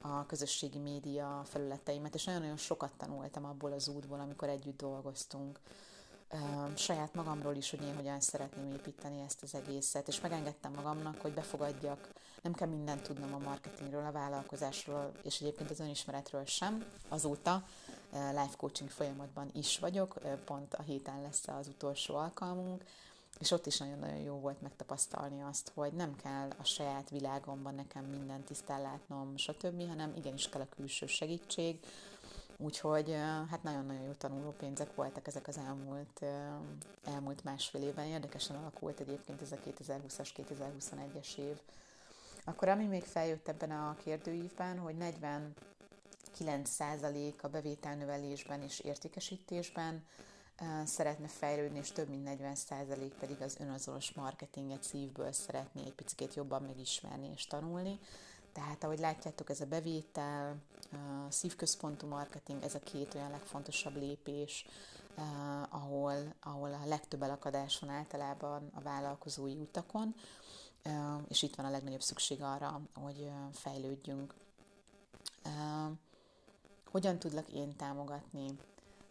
[0.00, 5.60] a közösségi média felületeimet, és nagyon-nagyon sokat tanultam abból az útból, amikor együtt dolgoztunk
[6.76, 11.32] saját magamról is, hogy én hogyan szeretném építeni ezt az egészet, és megengedtem magamnak, hogy
[11.32, 12.08] befogadjak.
[12.42, 16.84] Nem kell mindent tudnom a marketingről, a vállalkozásról, és egyébként az önismeretről sem.
[17.08, 17.64] Azóta
[18.12, 22.84] life coaching folyamatban is vagyok, pont a héten lesz az utolsó alkalmunk,
[23.38, 28.04] és ott is nagyon-nagyon jó volt megtapasztalni azt, hogy nem kell a saját világomban nekem
[28.04, 31.78] mindent tisztán látnom, stb., hanem igenis kell a külső segítség,
[32.62, 33.16] Úgyhogy
[33.50, 36.24] hát nagyon-nagyon jó tanuló pénzek voltak ezek az elmúlt,
[37.04, 38.06] elmúlt másfél évben.
[38.06, 41.60] Érdekesen alakult egyébként ez a 2020-as, 2021-es év.
[42.44, 44.94] Akkor ami még feljött ebben a kérdőívben, hogy
[46.38, 50.04] 49% a bevételnövelésben és értékesítésben
[50.84, 56.62] szeretne fejlődni, és több mint 40% pedig az önazonos marketinget szívből szeretné egy picit jobban
[56.62, 57.98] megismerni és tanulni.
[58.52, 60.56] Tehát, ahogy látjátok, ez a bevétel,
[60.92, 64.66] a szívközpontú marketing, ez a két olyan legfontosabb lépés,
[65.68, 70.14] ahol, ahol a legtöbb elakadás van általában a vállalkozói utakon,
[71.28, 74.34] és itt van a legnagyobb szükség arra, hogy fejlődjünk.
[76.90, 78.58] Hogyan tudlak én támogatni?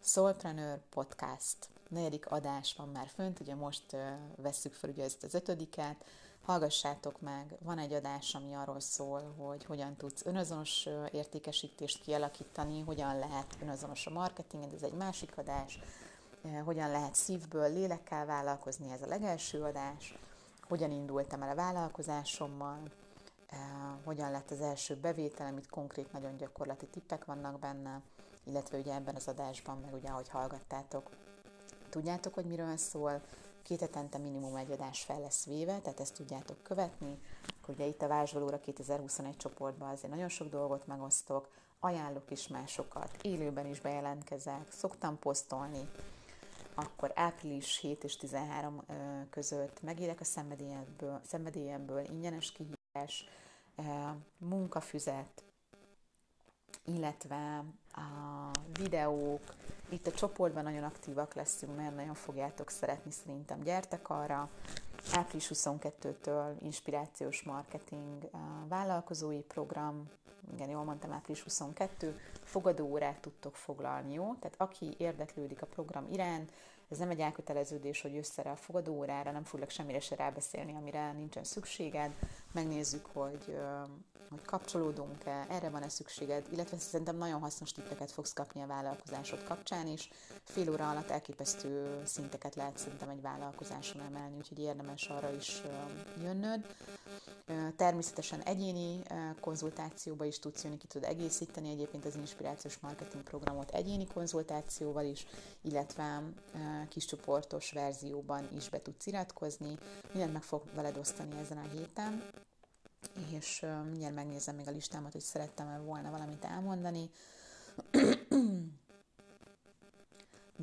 [0.04, 1.58] Soulpreneur Podcast.
[1.90, 3.96] Negyedik adás van már fönt, ugye most
[4.36, 6.06] vesszük fel ugye ezt az ötödiket,
[6.46, 13.20] hallgassátok meg, van egy adás, ami arról szól, hogy hogyan tudsz önazonos értékesítést kialakítani, hogyan
[13.20, 15.80] lehet önazonos a marketing, ez egy másik adás,
[16.66, 20.18] hogyan lehet szívből, lélekkel vállalkozni, ez a legelső adás,
[20.62, 22.80] hogyan indultam el a vállalkozásommal,
[24.04, 28.02] hogyan lett az első bevétel, amit konkrét, nagyon gyakorlati tippek vannak benne,
[28.44, 31.10] illetve ugye ebben az adásban, meg ugye ahogy hallgattátok,
[31.90, 33.22] tudjátok, hogy miről szól,
[33.70, 37.20] két hetente minimum egy adás fel lesz véve, tehát ezt tudjátok követni.
[37.62, 41.50] Akkor ugye itt a Vázsvalóra 2021 csoportban azért nagyon sok dolgot megosztok,
[41.80, 45.90] ajánlok is másokat, élőben is bejelentkezek, szoktam posztolni,
[46.74, 48.84] akkor április 7 és 13
[49.30, 53.26] között megérek a szenvedélyemből, szenvedélyemből ingyenes kihívás,
[54.38, 55.44] munkafüzet,
[56.96, 59.42] illetve a videók,
[59.90, 63.60] itt a csoportban nagyon aktívak leszünk, mert nagyon fogjátok szeretni szerintem.
[63.60, 64.50] Gyertek arra,
[65.14, 68.30] április 22-től inspirációs marketing
[68.68, 70.10] vállalkozói program,
[70.54, 74.36] igen, jól mondtam, április 22, fogadó órát tudtok foglalni, jó?
[74.40, 76.52] Tehát aki érdeklődik a program iránt,
[76.90, 80.76] ez nem egy elköteleződés, hogy jössz erre a fogadó órára, nem foglak semmire se rábeszélni,
[80.76, 82.12] amire nincsen szükséged.
[82.52, 83.58] Megnézzük, hogy
[84.30, 89.88] hogy kapcsolódunk-e, erre van-e szükséged, illetve szerintem nagyon hasznos tippeket fogsz kapni a vállalkozásod kapcsán
[89.88, 90.10] is.
[90.44, 95.62] Fél óra alatt elképesztő szinteket lehet szerintem egy vállalkozáson emelni, úgyhogy érdemes arra is
[96.22, 96.66] jönnöd.
[97.76, 99.02] Természetesen egyéni
[99.40, 105.26] konzultációba is tudsz jönni, ki tudod egészíteni egyébként az inspirációs marketing programot egyéni konzultációval is,
[105.62, 106.24] illetve
[106.90, 109.78] kiscsoportos verzióban is be tudsz iratkozni.
[110.12, 112.24] Mindent meg fog veled osztani ezen a héten
[113.32, 117.10] és mindjárt megnézem még a listámat, hogy szerettem-e volna valamit elmondani.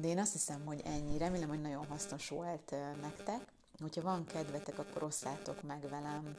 [0.01, 1.18] De én azt hiszem, hogy ennyi.
[1.18, 3.55] Remélem, hogy nagyon hasznos volt nektek.
[3.81, 6.37] Hogyha van kedvetek, akkor osszátok meg velem,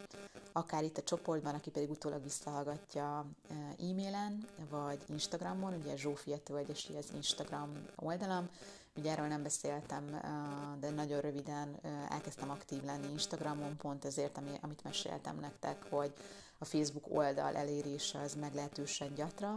[0.52, 3.26] akár itt a csoportban, aki pedig utólag visszahallgatja
[3.80, 8.50] e-mailen, vagy Instagramon, ugye Zsófia Tölgyesi az Instagram oldalam,
[8.98, 10.22] Ugye erről nem beszéltem,
[10.80, 11.80] de nagyon röviden
[12.10, 16.14] elkezdtem aktív lenni Instagramon, pont ezért, amit meséltem nektek, hogy
[16.58, 19.56] a Facebook oldal elérése az meglehetősen gyatra,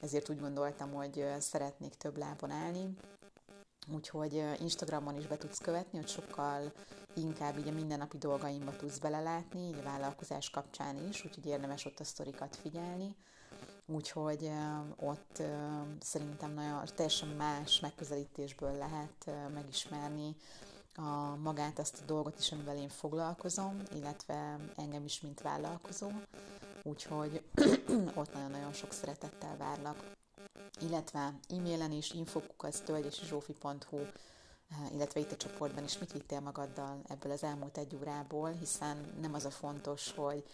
[0.00, 2.96] ezért úgy gondoltam, hogy szeretnék több lábon állni,
[3.92, 6.72] úgyhogy Instagramon is be tudsz követni, hogy sokkal
[7.14, 12.00] inkább így a mindennapi dolgaimba tudsz belelátni, így a vállalkozás kapcsán is, úgyhogy érdemes ott
[12.00, 13.16] a sztorikat figyelni
[13.86, 14.50] úgyhogy
[14.96, 15.42] ott
[16.00, 20.36] szerintem nagyon teljesen más megközelítésből lehet megismerni
[20.96, 26.10] a magát, azt a dolgot is, amivel én foglalkozom, illetve engem is, mint vállalkozó.
[26.82, 27.42] Úgyhogy
[28.14, 30.12] ott nagyon-nagyon sok szeretettel várlak.
[30.80, 33.98] Illetve e-mailen is infokukasztölgyesizsófi.hu
[34.92, 35.98] illetve itt a csoportban is.
[35.98, 40.44] Mit vittél magaddal ebből az elmúlt egy órából, hiszen nem az a fontos, hogy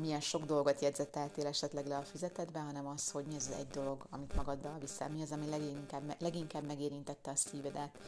[0.00, 4.06] milyen sok dolgot jegyzeteltél esetleg le a füzetedbe, hanem az, hogy mi az egy dolog,
[4.10, 7.98] amit magaddal viszel, mi az, ami leginkább, leginkább megérintette a szívedet.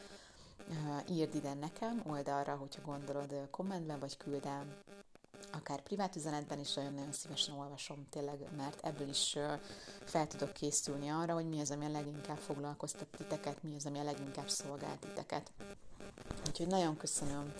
[1.10, 4.66] Írd ide nekem oldalra, hogyha gondolod kommentben, vagy küld el
[5.52, 9.36] akár privát üzenetben is nagyon-nagyon szívesen olvasom tényleg, mert ebből is
[10.04, 13.98] fel tudok készülni arra, hogy mi az, ami a leginkább foglalkoztat titeket, mi az, ami
[13.98, 15.52] a leginkább szolgál titeket.
[16.46, 17.54] Úgyhogy nagyon köszönöm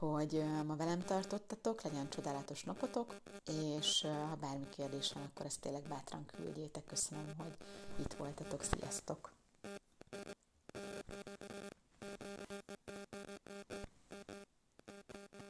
[0.00, 5.82] hogy ma velem tartottatok, legyen csodálatos napotok, és ha bármi kérdés van, akkor ezt tényleg
[5.82, 6.86] bátran küldjétek.
[6.86, 7.56] Köszönöm, hogy
[7.98, 8.62] itt voltatok.
[8.62, 9.39] Sziasztok!